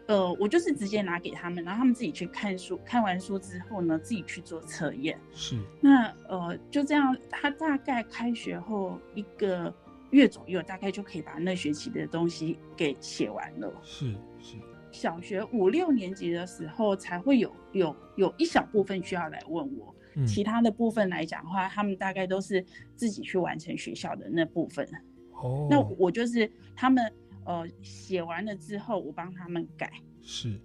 [0.08, 5.20] 呃，我就是直接拿给他们，然后他们自己去看书，看完书之后呢，自己去做测验。
[5.34, 9.74] 是，那呃，就这样，他大概开学后一个
[10.12, 13.74] 月左右，大概就可以把那学期的东西给写完了。
[13.82, 14.56] 是是，
[14.92, 22.64] 小学五六年级的时候，才会有有有一小部分需要来问我，嗯其他的部分来讲的话，他们大概都是
[22.96, 24.88] 自己去完成学校的那部分。
[25.34, 27.12] 哦，那我就是他们
[27.46, 29.92] 呃写完了之后，我帮他们改。
[30.22, 30.60] 是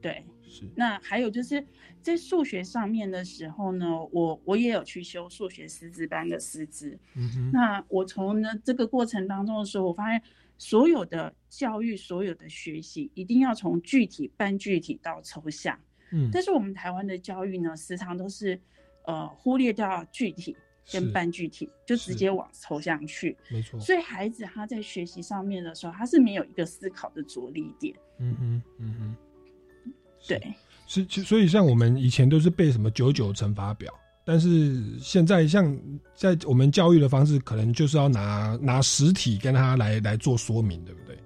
[0.00, 1.64] 对，是，那还有就是
[2.02, 6.96] 在数学上面的时候呢，我我也有去修数学师资班的师资。
[7.14, 10.22] 嗯哼，那我从呢这个过程当中的时候，我发现
[10.58, 15.76] 所有的教育、所有的学习，一定要从具体、半具体到抽象。
[16.12, 18.60] 嗯但是我们台湾的教育呢，时常都是
[19.06, 20.56] 呃忽略掉具体是
[20.92, 23.36] 跟半具体，就直接往抽象去。
[23.50, 27.94] 没错，所以孩子他在学习上面的时候，他是没有一个思考的着力点。
[28.18, 29.16] 嗯哼嗯哼。
[30.28, 30.42] 对，
[30.88, 33.92] 是，其所以像我们以前都是背什么九九乘法表，
[34.24, 35.78] 但是现在像
[36.16, 41.16] 在我们教育的方式，可能就是要拿拿实体跟他来来做说明，对不对？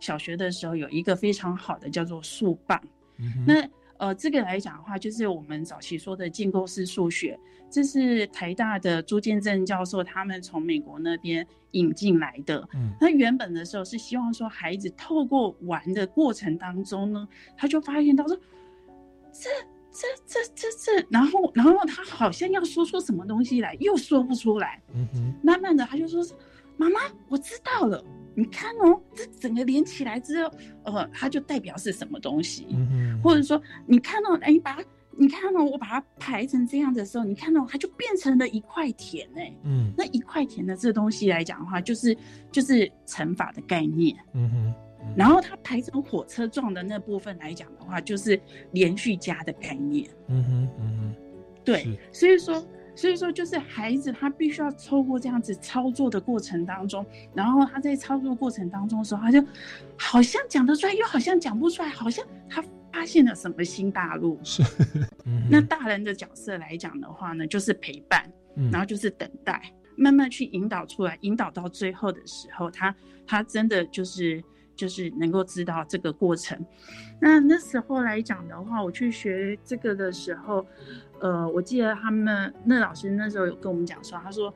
[0.00, 2.80] 小学的时候有一个非常好的叫做数棒，
[3.18, 7.38] 嗯那呃这个来讲的话，就是我们早期说的建构式数学，
[7.70, 12.68] 这是台大的朱建正教授他们从美国那边引进来的。
[12.74, 18.36] 嗯那原本的时候是希望说孩子透过玩的过程当中呢，他就发现到说，
[19.32, 19.48] 这
[19.92, 20.68] 这这这
[21.00, 24.80] 这，然后然后他好像要说出什么东西来，又说不出来。
[24.94, 26.24] 嗯哼，慢慢的他就说
[26.76, 28.02] ：“妈妈，我知道了。”
[28.34, 30.52] 你看哦，这整个连起来之后，
[30.84, 34.84] 呃，它就代表是什么东西，嗯或者说你看到，哎，你把它，
[35.18, 39.92] 你看到我把它排成这样的时候，你看到它就变成了一块田，哎，嗯。
[39.96, 42.16] 那一块田的这东西来讲的话，就是
[42.52, 44.16] 就是乘法的概念。
[44.34, 44.74] 嗯哼，
[45.16, 48.40] 然后它排成火车状的那部分来讲的话，就是
[48.70, 50.08] 连续加的概念。
[50.28, 51.14] 嗯哼，嗯哼，
[51.64, 52.64] 对，所以说，
[52.94, 57.04] 所以说就是孩子他必须要透过这样子操作的过程当中，
[57.34, 59.44] 然后他在操作过程当中的时候，他就
[59.96, 62.62] 好像讲得出来，又好像讲不出来，好像他
[62.98, 64.40] 发现了什么新大陆。
[64.42, 64.62] 是，
[65.24, 72.94] 嗯那大人的角色来讲的话呢，就是陪伴，嗯然后就是等待，慢慢去引导出来，引导到最后的时候，他
[73.24, 74.42] 他真的就是
[74.74, 76.58] 就是能够知道这个过程。
[77.20, 80.66] 那那时候来讲的话，我去学这个的时候，
[81.20, 84.52] 呃，我记得他们那老师那时候有跟我们讲说，他说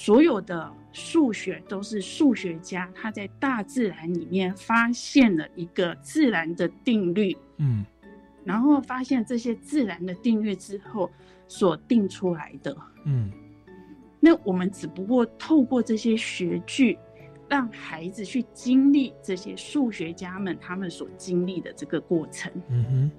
[0.00, 7.84] 所有的数学都是数学家他在大自然里面发现了一个自然的定律，嗯
[8.44, 11.10] 然后发现这些自然的定律之后
[11.48, 12.76] 所定出来的。
[13.04, 13.28] 嗯
[14.20, 16.96] 那我们只不过透过这些学具，
[17.48, 22.50] 让孩子去经历这些数学家们他们所经历的这个过程。
[22.68, 23.10] 嗯哼，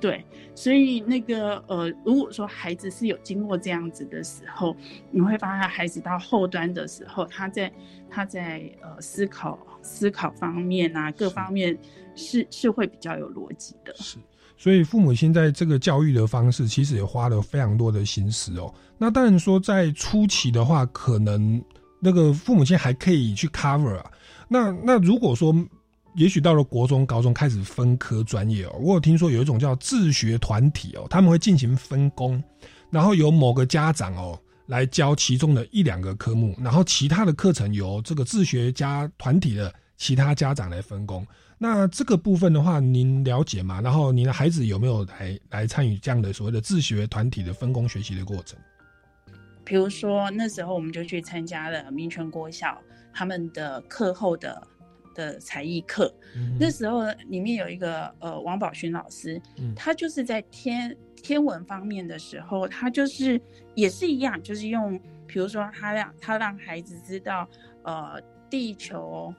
[0.00, 0.24] 对，
[0.54, 4.74] 所以那个呃，如果说孩子是有经过这样子的时候，
[5.10, 7.70] 你会发现孩子到后端的时候，他在
[8.08, 11.78] 他在呃思考思考方面啊，各方面
[12.14, 13.94] 是是会比较有逻辑的。
[13.96, 14.16] 是。
[14.56, 18.70] 所以父母亲在这个教育的方式，其实也花了非常多的心思哦。
[18.98, 21.62] 那当然说，在初期的话，可能
[21.98, 24.10] 那个父母亲还可以去 cover 啊。
[24.48, 25.54] 那那如果说，
[26.14, 32.42] 也许到了国中、高中开始分科专业哦，我有听说有一种叫自学团体哦，他们会进行分工，
[32.90, 41.26] 然后由某个家长哦来教其中的一两个科目，然后其他的课程由这个自学家团体的其他家长来分工。
[41.58, 43.80] 那这个部分的话，您了解吗？
[43.80, 48.58] 然后您的孩子有没有来来参与这样的所谓的自学团体的分工学习的过程？
[49.62, 52.80] 比如说那时候我们就去参加了民权国小
[53.12, 54.66] 他们的课后的
[55.20, 59.74] 的才艺课，嗯那时候里面有一个呃王宝勋老师，嗯。
[59.74, 63.40] 他就是在天天文方面的时候，他就是
[63.74, 67.46] 也是一样，就是用比如说他让他让孩子知道
[67.82, 69.34] 呃地球，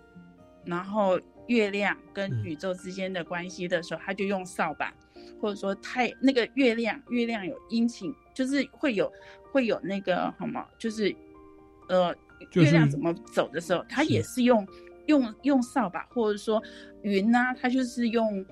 [0.66, 4.94] 然后月亮跟宇宙之间的关系的时候，他就用扫把，
[5.42, 9.12] 或者说太那个月亮月亮有阴晴，就是会有
[9.52, 11.14] 会有那个什么，就是
[11.90, 12.14] 呃
[12.52, 14.66] 就是月亮怎么走的时候，他也是用
[15.08, 16.62] 用用扫把，或者说
[17.02, 18.46] 云呢、它就是用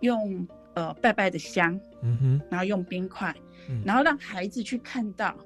[0.00, 3.34] 用呃拜拜的香，嗯哼，然后用冰块，
[3.68, 5.36] 嗯然后让孩子去看到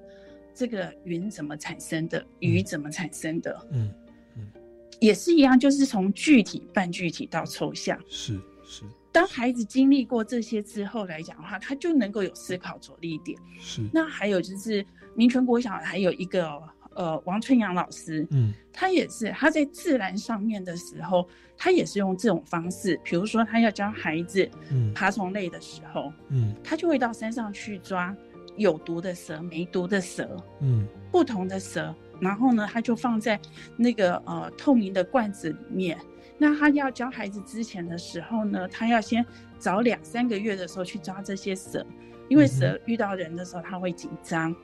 [0.54, 3.92] 这个云怎么产生的，雨怎么产生的，嗯，
[5.00, 7.98] 也是一样，就是从具体、半具体到抽象。
[8.08, 13.36] 是是当孩子经历过这些之后来讲的话，他就能够有思考着力点。
[13.58, 14.84] 是，那还有就是
[15.16, 16.62] 民权国小还有一个
[16.94, 18.52] 呃王春阳老师，嗯。
[18.72, 24.92] 他也是他在自然上面的时候，他也是用这种方式，比如说他要教孩子嗯。
[24.94, 26.54] 爬虫类的时候，嗯。
[26.62, 28.16] 他就会到山上去抓
[28.56, 30.86] 有毒的蛇、没毒的蛇，嗯。
[31.10, 33.38] 不同的蛇，然后呢，他就放在
[33.76, 35.98] 那个呃透明的罐子里面。
[36.38, 39.24] 那他要教孩子之前的时候呢，他要先
[39.58, 41.84] 早两三个月的时候去抓这些蛇，
[42.28, 44.54] 因为蛇遇到人的时候他会紧张，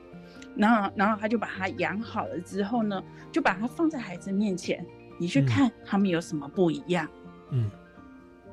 [0.57, 4.85] 然后然后他就把它养好了之后呢，就把它放在孩子面前，
[5.19, 7.07] 你去看他们有什么不一样。
[7.51, 7.69] 嗯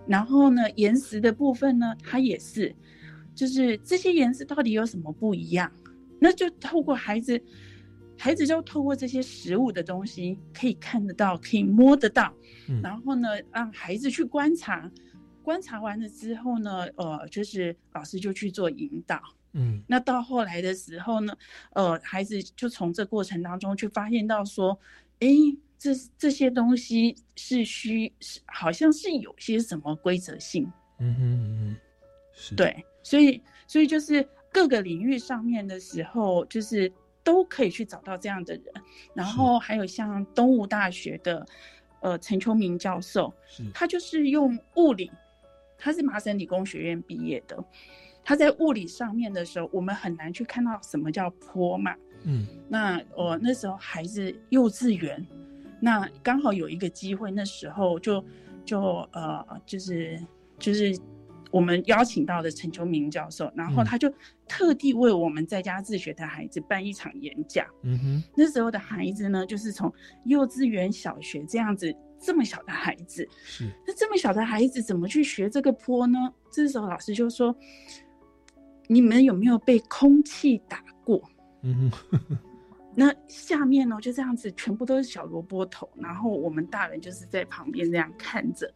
[0.06, 2.76] 然后呢，岩石的部分呢，它也是，
[3.34, 5.72] 就是这些岩石到底有什么不一样？
[6.20, 7.42] 那就透过孩子，
[8.18, 12.34] 孩子就透过这些食物的东西，可以看得到，可以摸得到，
[12.68, 14.90] 嗯然后呢，让孩子去观察，
[15.42, 19.22] 观察完了之后呢，呃，就是老师就去做引导。
[19.54, 21.36] 嗯那到后来的时候呢，
[21.72, 24.78] 呃，孩子就从这过程当中去发现到说，
[25.20, 31.76] 诶，这这些东西是需是好像是有些什么规则性，嗯哼嗯哼，
[32.34, 36.92] 是，对，所以所以就是各个领域上面的时候，就是
[37.22, 38.64] 都可以去找到这样的人。
[39.14, 41.46] 然后还有像东吴大学的
[42.00, 43.32] 呃陈秋明教授，
[43.72, 45.10] 他就是用物理，
[45.78, 47.62] 他是麻省理工学院毕业的。
[48.24, 51.94] 他在物理上面的时候，我们很难去看到什么叫坡嘛。
[52.24, 55.24] 嗯那我、那时候孩子幼稚园，
[55.78, 58.24] 那刚好有一个机会，那时候就
[58.64, 58.80] 就
[59.12, 60.18] 呃就是
[60.58, 60.98] 就是
[61.50, 64.10] 我们邀请到的陈秋明教授，然后嗯他就
[64.48, 67.66] 特地为我们在家自学的孩子办一场演讲。
[67.82, 69.92] 嗯哼，那时候的孩子呢，就是从
[70.24, 76.18] 幼稚园、小学这样子这么小的孩子，是，那这么小的孩子怎么去学这个坡呢？
[76.50, 77.54] 这时候老师就说
[78.86, 81.22] ：“你们有没有被空气打过？
[81.62, 81.90] 嗯，
[82.94, 88.72] 那下面呢就这样子，全部都是小萝卜头，然后我们大人就是在旁边这样看着。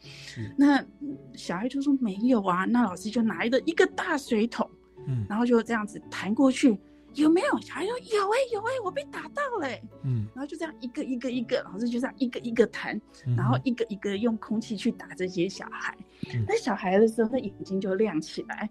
[0.56, 4.68] 那嗯小孩就说没有啊，那老师就拿一个一个大水桶，
[5.06, 6.76] 嗯然后就这样子弹过去，
[7.14, 7.60] 有没有？
[7.60, 9.82] 小孩说有哎、有哎、我被打到了、欸。
[10.02, 15.96] 嗯然后就这样一个一个一个，老师就这样一个一个弹，嗯然后一个一个用空气去打这些小孩。
[16.34, 18.68] 嗯那小孩的时候，那眼睛就亮起来。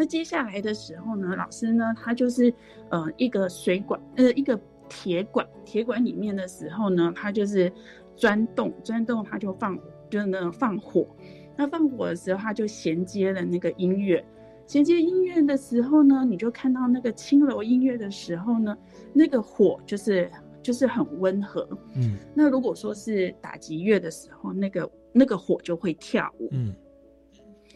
[0.00, 2.50] 那接下来的时候呢，老师呢，他就是
[2.88, 7.70] 呃一个水管，呃一个铁管，铁管里面的时候呢，他就是
[8.16, 9.78] 钻洞，钻洞他就放，
[10.08, 11.06] 就是呢放火。
[11.54, 14.24] 那放火的时候，他就衔接了那个音乐。
[14.66, 18.74] 衔接音乐的时候呢，你就看到那个轻柔音乐的时候呢，
[19.12, 20.32] 那个火就是
[20.62, 21.68] 就是很温和。
[21.94, 26.48] 嗯那如果说是打击乐的时候，那个那个火就会跳舞。
[26.52, 26.74] 嗯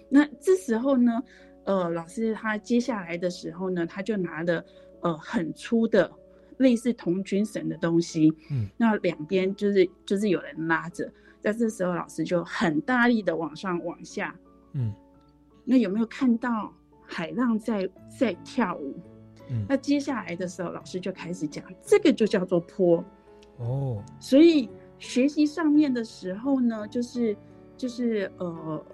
[0.08, 1.20] 那这时候呢，
[1.64, 4.64] 呃，老师他接下来的时候呢，他就拿了
[5.00, 6.10] 呃很粗的
[6.58, 11.10] 类似童军绳的东西，嗯，那两边就是就是有人拉着，
[11.40, 14.34] 在这时候老师就很大力的往上往下，
[14.72, 14.92] 嗯。
[15.66, 16.70] 那有没有看到
[17.06, 17.88] 海浪在
[18.18, 18.94] 在跳舞？
[19.48, 19.64] 嗯。
[19.66, 23.02] 那接下来的时候，老师就开始讲，这个就叫做坡。
[23.56, 27.36] 哦，所以学习上面的时候呢，就是
[27.76, 28.84] 就是呃，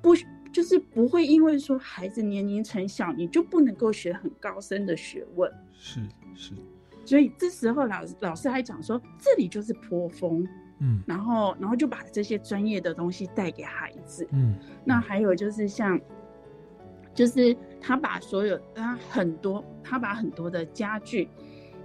[0.00, 0.14] 不
[0.54, 5.52] 就是不会因为说孩子年龄层小，你就不能够学很高深的学问。
[5.72, 6.00] 是
[6.36, 6.52] 是，
[7.04, 10.46] 所以这时候老师老师还讲说，这里就是坡峰，
[10.78, 14.26] 嗯然后然后就把这些专业的东西带给孩子。
[14.30, 16.00] 嗯那还有就是像，
[17.12, 21.28] 就是他把所有他很多他把很多的家具，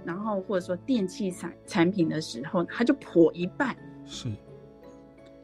[0.04, 3.76] 然后或者说电器产产品的时候，他就破一半。
[4.06, 4.30] 是，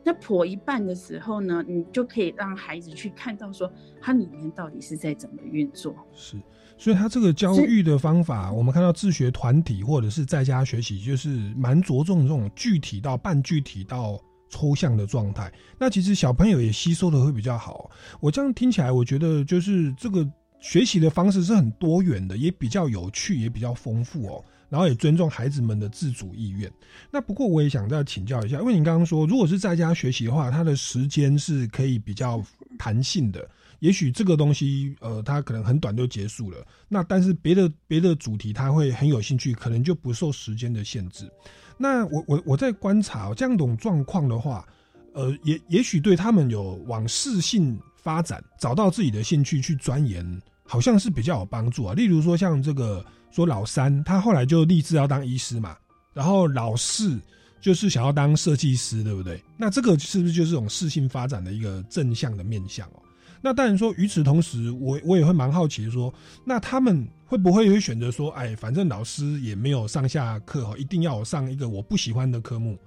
[0.07, 3.69] 那破一半的时候呢，你就可以让孩子去看到说
[4.01, 5.93] 它里面到底是在怎么运作。
[6.13, 6.41] 是，
[6.79, 14.17] 所以他这个教育的方法，我们看到自学团体或者是在家学习，就是蛮着重这种具体到半具体到
[14.49, 15.53] 抽象的状态。
[15.77, 17.91] 那其实小朋友也吸收的会比较好。
[18.21, 20.25] 我这样听起来，我觉得就是这个
[20.61, 24.45] 学习的方式是很多元的，也比较有趣，也比较丰富哦。
[24.69, 26.71] 然后也尊重孩子们的自主意愿。
[27.11, 32.43] 那不过我也想再请教一下，因为你刚刚说，如果是在家学习的话，他的时间是可以比较
[32.79, 33.49] 弹性的。
[33.81, 36.67] 也许这个东西，呃，他可能很短就结束了。
[36.89, 41.31] 那但是别的别的主题，他会很有兴趣，可能就不受时间的限制。
[41.77, 44.67] 那我我我在观察、哦、这样种状况的话，
[45.13, 50.25] 呃，也也许对他们有往适性发展，找到自己的兴趣去钻研，
[50.65, 51.93] 好像是比较有帮助啊。
[51.93, 53.05] 例如说像这个
[53.37, 55.77] 说老三，他后来就立志要当医师嘛，
[56.15, 57.21] 然后老四
[57.61, 59.39] 就是想要当设计师，对不对？
[59.59, 63.03] 那这个是不是就是这种适性发展的一个正向的面向哦？
[63.43, 66.13] 那当然说，与此同时，我我也会蛮好奇说，
[66.47, 72.79] 那他们会不会会选择说，哎，反正老师也没有上下课哦，一定要我上一个我不喜欢的科目？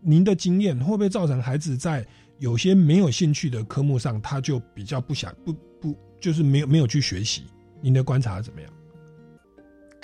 [0.00, 2.06] 您的经验会不会造成孩子在
[2.38, 7.42] 有些没有兴趣的科目上，他就比较不想不不就是没有没有去学习？
[7.82, 8.72] 您的观察怎么样？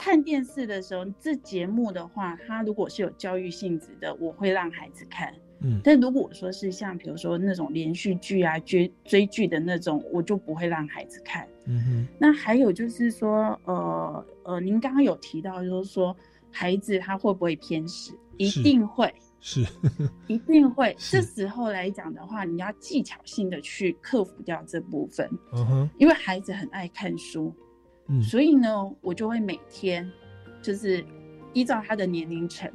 [0.07, 5.35] 看电视的时候，这节目的话，它如果是有教育性质的，我会让孩子看。
[5.63, 11.45] 嗯，但如果说是像比如说那种连续剧啊、追追剧的那种，我就不会让孩子看。
[11.65, 16.17] 嗯哼，那还有就是说，呃呃，您刚刚有提到，就是说
[16.53, 18.13] 孩子他会不会偏食？
[18.37, 19.67] 一定会，是，
[20.29, 20.95] 一定会。
[21.01, 27.53] 这时候来讲的话，你要技巧性的去克服掉这部分，嗯哼，因为孩子很爱看书，
[28.09, 28.23] 嗯。
[28.23, 28.69] 所以呢，
[29.01, 30.11] 我就会每天
[30.63, 31.05] 就是
[31.53, 32.71] 依照他的年龄层，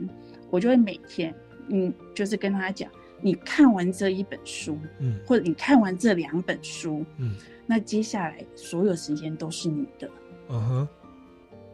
[0.49, 1.34] 我就会每天，
[1.69, 5.19] 嗯，就是跟他讲，你看完这一本书，嗯。
[5.25, 10.09] 或者你看完这两本书，嗯，那接下来所有时间都是你的。
[10.49, 10.88] 嗯哼，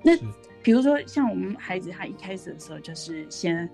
[0.04, 0.16] 那
[0.62, 3.68] 比如说像我们孩子，他一开始的时候就是先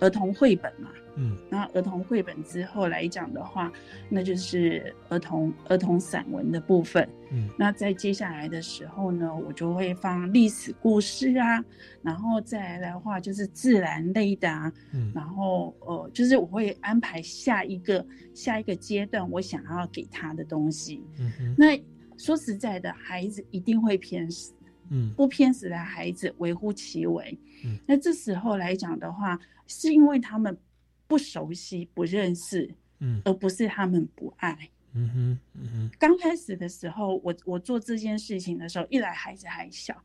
[0.00, 1.36] 儿童绘本嘛，嗯。
[1.50, 3.72] 然后儿童绘本之后来讲的话，
[4.08, 7.08] 那就是儿童儿童散文的部分。
[7.30, 7.48] 嗯。
[7.58, 11.64] 那在接下来的时候呢，我就会放历史故事啊，
[12.02, 15.12] 然后再来的话就是自然类的啊，嗯。
[15.14, 21.02] 然后呃，就是我会安排下一个下一个阶段我想要给他的东西。
[21.18, 21.80] 嗯哼，那
[22.16, 24.52] 说实在的，孩子一定会偏食，
[24.90, 25.12] 嗯。
[25.16, 27.38] 不偏食的孩子微乎其微。
[27.64, 29.38] 嗯，那这时候来讲的话，
[29.70, 30.58] 是因为他们
[31.06, 32.68] 不熟悉、不认识，
[32.98, 34.68] 嗯而不是他们不爱。
[34.92, 39.96] 嗯哼，嗯哼，刚开始的时候，我我做这件事情的时候，一来孩子还小，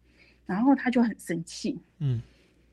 [0.45, 2.21] 然后他就很生气，嗯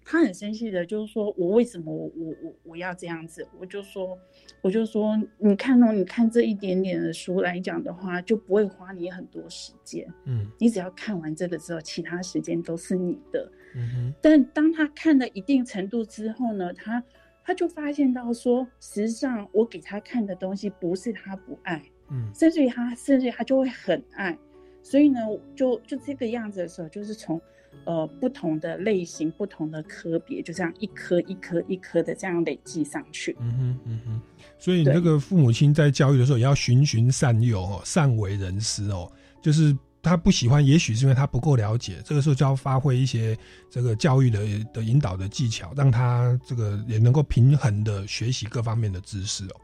[0.04, 3.48] 他很生气的，就是说我为什么我我我我要这样子？
[3.58, 4.18] 我就说，
[4.60, 10.06] 我就说，你看哦，你看这一点点的书来讲的话，就不会花你很多时间。
[10.24, 13.50] 嗯你只要看完这个之后，其他时间都是你的。
[13.74, 17.02] 嗯哼，但当他看了一定程度之后呢，他
[17.44, 24.38] 他就发现到说，实际上我给他看的东西不是他不爱，嗯甚至于他甚至于他就会很爱。
[24.84, 25.20] 所以呢，
[25.56, 27.40] 就就这个样子的时候，就是从
[27.84, 33.36] 呃不同的类型、不同的科别，就这样一颗一颗一颗的这样累积上去。
[33.40, 34.20] 嗯哼，嗯哼，
[34.58, 39.10] 所以你这个父母亲在教育的时候也要循循善诱哦，善为人师哦，
[39.42, 43.38] 就是他不喜欢，也许是因为他不够了解，这个时候就要发挥一些
[43.70, 44.40] 这个教育的
[44.74, 49.56] 的引导的技巧，让他这个也能够平衡的学习各方面的知识哦。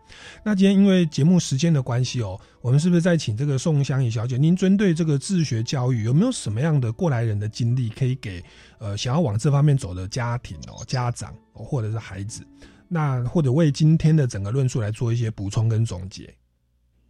[0.44, 8.42] 那今天因为节目时间的关系哦，我们是不是再请这个宋香怡小姐，您针对这个自学教育有没有什么样的过来人的经历，可以给
[8.78, 12.46] 呃想要往这方面走的家庭哦、家长、哦、或者是孩子？
[12.86, 16.32] 那或者为今天的整个论述来做一些补充跟总结。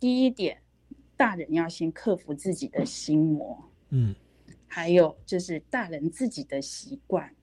[0.00, 0.56] 第一点，
[1.18, 4.14] 大人要先克服自己的心魔，嗯
[4.66, 7.34] 还有就是大人自己的习惯。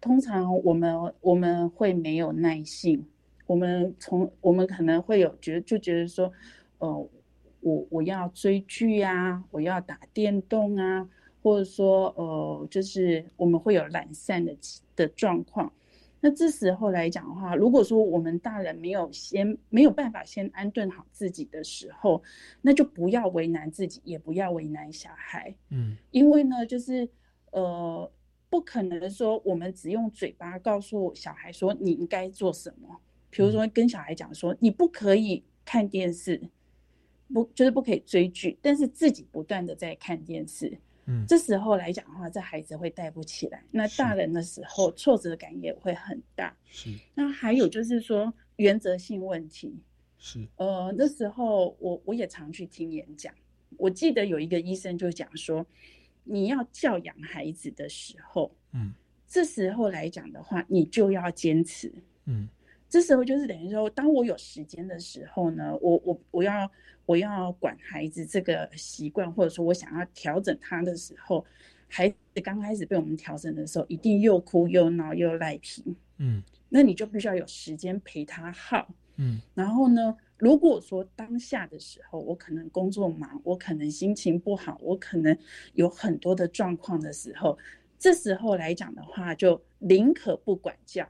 [0.00, 3.06] 通常我们我们会没有耐性，
[3.46, 6.30] 我们从我们可能会有觉得就觉得说，
[6.78, 7.08] 呃，
[7.60, 11.08] 我我要追剧啊，我要打电动啊，
[11.42, 14.54] 或者说呃，就是我们会有懒散的
[14.94, 15.72] 的状况。
[16.24, 22.22] 那这时候来讲的话，如果说我们大人没有先没有办法先安顿好自己的时候，
[22.62, 25.54] 那就不要为难自己，也不要为难小孩。
[25.68, 27.06] 嗯因为呢，就是
[27.52, 28.10] 呃，
[28.48, 32.98] 不可能说我们只用嘴巴告诉小孩说你应该做什么，
[33.28, 36.40] 比如说跟小孩讲说你不可以看电视，
[37.34, 40.78] 不就是不可以追剧，但是自己不断的在看电视。
[41.06, 43.62] 嗯这时候来讲的话，这孩子会带不起来。
[43.70, 46.56] 那大人的时候，挫折感也会很大。
[46.70, 49.78] 是那还有就是说原则性问题，
[50.18, 53.34] 是呃，那时候我我也常去听演讲，
[53.76, 55.66] 我记得有一个医生就讲说，
[56.24, 58.92] 你要教养孩子的时候，嗯
[59.26, 61.92] 这时候来讲的话，你就要坚持。
[62.26, 62.48] 嗯
[62.88, 66.70] 这时候就是等于说，当我有时间的时候呢，我我我要
[67.06, 71.44] 我要管孩子这个习惯，或者说我想要调整他的时候，
[71.88, 75.82] 孩子刚开始被我们调整的时候，一定又哭又闹又赖皮，
[76.18, 78.88] 嗯那你就必须要有时间陪他耗。
[79.16, 85.36] 嗯然后呢，如果说当下的时候，我可能工作忙，我可能心情不好，我可能
[85.74, 87.56] 有很多的状况的时候，
[87.98, 91.08] 这时候来讲的话，就宁可不管教。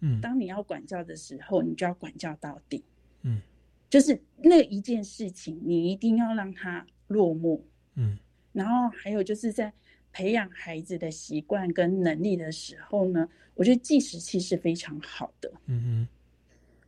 [0.00, 2.84] 嗯当你要管教的时候，你就要管教到底。
[3.22, 3.40] 嗯，
[3.88, 7.64] 就是那一件事情，你一定要让它落幕。
[7.94, 8.18] 嗯
[8.52, 9.72] 然后还有就是在
[10.12, 15.52] 培养孩子的习惯跟能力的时候呢，我觉得计时器是非常好的。
[15.66, 16.08] 嗯哼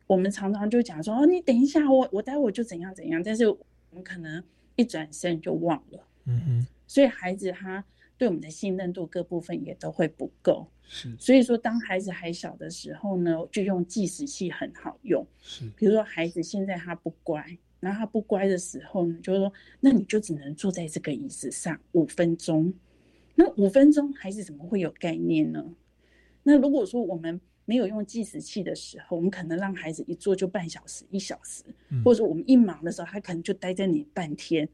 [0.07, 3.57] 我们常常就讲说，哦，你等一下，我我待会就怎样怎样，但是我
[3.91, 4.43] 们可能
[4.75, 7.85] 一转身就忘了，嗯哼所以孩子他
[8.19, 10.67] 对我们的信任度各部分也都会不够。
[10.83, 15.25] 是所以说，当孩子还小的时候呢，就用计时器很好用。
[15.41, 22.73] 是比如说，孩子现在他不乖，然后他不乖的时候呢，就是说，那你就只能坐在这个椅子上五分钟。
[23.35, 25.63] 那五分钟，孩子怎么会有概念呢？
[26.43, 34.67] 那如果说我们没有用计时器的时候，我们可能让孩子一坐就半小时、一小时，嗯或者说我们一忙的时候，他可能就待在你半天，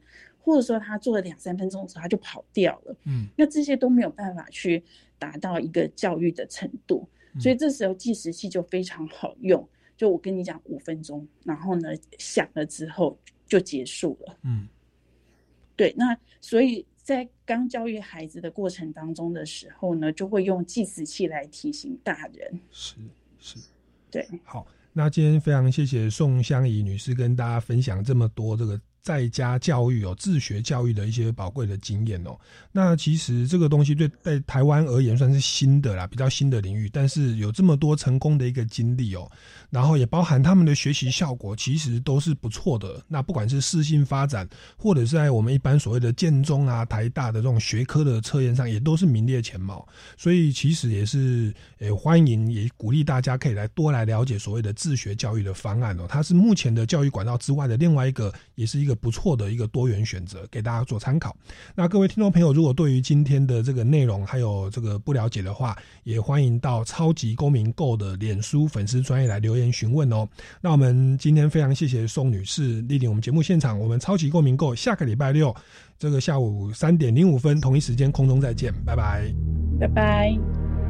[0.46, 2.96] 或者说他做了两三分钟的时候，他就跑掉了。
[3.06, 4.84] 嗯那这些都没有办法去
[5.18, 9.68] 达到一个教育的程度，嗯所以这时候计时器就非常好用。
[9.98, 11.90] 就我跟你讲五分钟，然后呢
[12.20, 13.18] 响了之后
[13.48, 14.38] 就结束了。
[14.44, 14.68] 嗯
[15.76, 22.60] 对，那所以在刚教育孩子的过程当中的时候呢，就会用计时器来提醒大人。
[22.70, 22.96] 是
[23.40, 23.58] 是
[24.12, 24.68] 对，好。
[24.98, 32.36] 那今天非常谢谢宋香怡女士跟大家分享这么多这个在家教育哦、自学教育的一些宝贵的经验哦。
[32.72, 39.30] 那其实这个东西对在台湾而言算是新的啦，比较新的领域，但是有这么多成功的一个经历哦，
[39.70, 43.00] 然后也包含他们的学习效果，其实都是不错的。
[43.08, 49.88] 那不管是适性发展，或者是在我们一般所谓的建中啊、台大的这种学科的测验上，也都是名列前茅。
[50.18, 56.08] 所以其实也是呃欢迎，也鼓励大家可以来多来了解所谓的自学教育的方案哦。
[56.10, 61.36] 它是目前的教育管道之外的另外一个，也是一个不错的一个多元选择，给大家做参考。
[61.76, 70.28] 那各位听众朋友，如果对于今天的这个内容还有这个不了解的话，也欢迎到超级公民购的脸书粉丝专业来留言询问哦。
[70.62, 75.56] 那我们今天非常谢谢宋女士莅临我们节目现场，我们超级公民购下个礼拜六
[76.00, 79.34] 这个下午三点零五分同一时间空中再见，拜拜，
[79.80, 80.85] 拜拜。